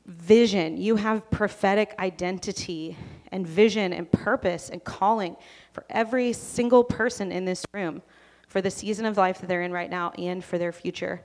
vision, 0.06 0.76
you 0.76 0.96
have 0.96 1.30
prophetic 1.30 1.94
identity 1.98 2.96
and 3.32 3.46
vision 3.46 3.92
and 3.92 4.10
purpose 4.10 4.68
and 4.68 4.84
calling 4.84 5.36
for 5.72 5.84
every 5.88 6.32
single 6.32 6.84
person 6.84 7.32
in 7.32 7.44
this 7.44 7.64
room 7.72 8.02
for 8.48 8.60
the 8.60 8.70
season 8.70 9.06
of 9.06 9.16
life 9.16 9.40
that 9.40 9.48
they're 9.48 9.62
in 9.62 9.72
right 9.72 9.90
now 9.90 10.12
and 10.18 10.44
for 10.44 10.58
their 10.58 10.72
future. 10.72 11.22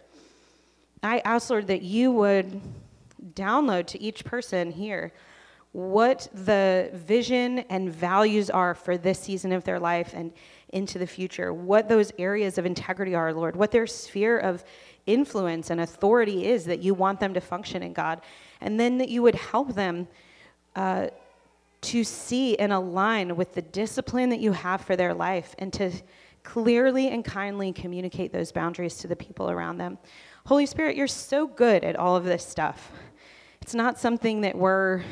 I 1.03 1.19
ask, 1.19 1.49
Lord, 1.49 1.67
that 1.67 1.81
you 1.81 2.11
would 2.11 2.61
download 3.33 3.85
to 3.87 4.01
each 4.01 4.25
person 4.25 4.71
here 4.71 5.13
what 5.71 6.27
the 6.33 6.89
vision 6.93 7.59
and 7.69 7.93
values 7.93 8.49
are 8.49 8.73
for 8.73 8.97
this 8.97 9.19
season 9.19 9.51
of 9.51 9.63
their 9.63 9.79
life 9.79 10.13
and 10.15 10.33
into 10.69 10.99
the 10.99 11.07
future, 11.07 11.53
what 11.53 11.89
those 11.89 12.11
areas 12.17 12.57
of 12.57 12.65
integrity 12.65 13.15
are, 13.15 13.33
Lord, 13.33 13.55
what 13.55 13.71
their 13.71 13.87
sphere 13.87 14.37
of 14.37 14.63
influence 15.05 15.69
and 15.69 15.81
authority 15.81 16.45
is 16.45 16.65
that 16.65 16.79
you 16.79 16.93
want 16.93 17.19
them 17.19 17.33
to 17.33 17.41
function 17.41 17.81
in, 17.83 17.93
God, 17.93 18.21
and 18.61 18.79
then 18.79 18.97
that 18.99 19.09
you 19.09 19.21
would 19.21 19.35
help 19.35 19.73
them 19.73 20.07
uh, 20.75 21.07
to 21.81 22.03
see 22.03 22.57
and 22.57 22.71
align 22.71 23.35
with 23.35 23.53
the 23.53 23.61
discipline 23.61 24.29
that 24.29 24.39
you 24.39 24.51
have 24.51 24.81
for 24.81 24.95
their 24.95 25.13
life 25.13 25.55
and 25.59 25.71
to 25.73 25.91
clearly 26.43 27.09
and 27.09 27.23
kindly 27.23 27.71
communicate 27.71 28.31
those 28.31 28.51
boundaries 28.51 28.95
to 28.95 29.07
the 29.07 29.15
people 29.15 29.49
around 29.49 29.77
them. 29.77 29.97
Holy 30.45 30.65
Spirit, 30.65 30.95
you're 30.95 31.07
so 31.07 31.47
good 31.47 31.83
at 31.83 31.95
all 31.95 32.15
of 32.15 32.23
this 32.23 32.45
stuff. 32.45 32.91
It's 33.61 33.73
not 33.73 33.99
something 33.99 34.41
that 34.41 34.57
we're 34.57 35.03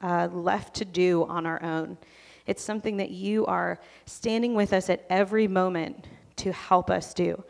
uh, 0.00 0.28
left 0.32 0.74
to 0.76 0.84
do 0.84 1.24
on 1.24 1.46
our 1.46 1.62
own. 1.62 1.98
It's 2.46 2.62
something 2.62 2.98
that 2.98 3.10
you 3.10 3.46
are 3.46 3.80
standing 4.06 4.54
with 4.54 4.72
us 4.72 4.90
at 4.90 5.04
every 5.08 5.48
moment 5.48 6.06
to 6.36 6.52
help 6.52 6.90
us 6.90 7.14
do, 7.14 7.42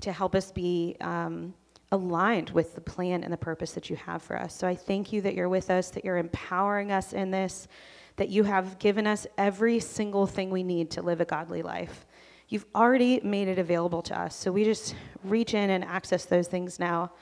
to 0.00 0.12
help 0.12 0.34
us 0.34 0.50
be 0.50 0.96
um, 1.00 1.54
aligned 1.90 2.50
with 2.50 2.74
the 2.74 2.80
plan 2.80 3.22
and 3.22 3.32
the 3.32 3.36
purpose 3.36 3.72
that 3.72 3.90
you 3.90 3.96
have 3.96 4.22
for 4.22 4.38
us. 4.38 4.54
So 4.54 4.66
I 4.66 4.74
thank 4.74 5.12
you 5.12 5.20
that 5.20 5.34
you're 5.34 5.48
with 5.48 5.70
us, 5.70 5.90
that 5.90 6.04
you're 6.04 6.16
empowering 6.16 6.90
us 6.90 7.12
in 7.12 7.30
this, 7.30 7.68
that 8.16 8.30
you 8.30 8.44
have 8.44 8.78
given 8.78 9.06
us 9.06 9.26
every 9.36 9.78
single 9.78 10.26
thing 10.26 10.50
we 10.50 10.62
need 10.62 10.90
to 10.92 11.02
live 11.02 11.20
a 11.20 11.24
godly 11.24 11.62
life. 11.62 12.06
You've 12.48 12.66
already 12.74 13.20
made 13.22 13.48
it 13.48 13.58
available 13.58 14.02
to 14.02 14.18
us. 14.18 14.34
So 14.34 14.52
we 14.52 14.64
just 14.64 14.94
reach 15.24 15.54
in 15.54 15.70
and 15.70 15.84
access 15.84 16.24
those 16.24 16.48
things 16.48 16.78
now. 16.78 17.12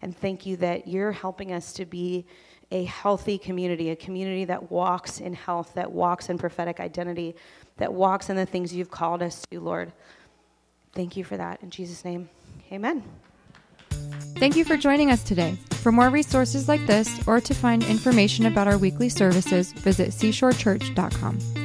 And 0.00 0.16
thank 0.16 0.46
you 0.46 0.56
that 0.56 0.88
you're 0.88 1.12
helping 1.12 1.52
us 1.52 1.72
to 1.74 1.84
be 1.84 2.26
a 2.72 2.84
healthy 2.84 3.36
community, 3.36 3.90
a 3.90 3.96
community 3.96 4.46
that 4.46 4.70
walks 4.70 5.20
in 5.20 5.34
health, 5.34 5.74
that 5.74 5.92
walks 5.92 6.30
in 6.30 6.38
prophetic 6.38 6.80
identity, 6.80 7.36
that 7.76 7.92
walks 7.92 8.30
in 8.30 8.36
the 8.36 8.46
things 8.46 8.74
you've 8.74 8.90
called 8.90 9.22
us 9.22 9.44
to, 9.50 9.60
Lord. 9.60 9.92
Thank 10.94 11.16
you 11.16 11.22
for 11.22 11.36
that. 11.36 11.62
In 11.62 11.70
Jesus' 11.70 12.04
name, 12.04 12.30
amen. 12.72 13.04
Thank 14.36 14.56
you 14.56 14.64
for 14.64 14.76
joining 14.76 15.10
us 15.10 15.22
today. 15.22 15.56
For 15.70 15.92
more 15.92 16.08
resources 16.08 16.66
like 16.66 16.84
this 16.86 17.26
or 17.28 17.40
to 17.40 17.54
find 17.54 17.84
information 17.84 18.46
about 18.46 18.66
our 18.66 18.78
weekly 18.78 19.10
services, 19.10 19.72
visit 19.72 20.08
seashorechurch.com. 20.08 21.61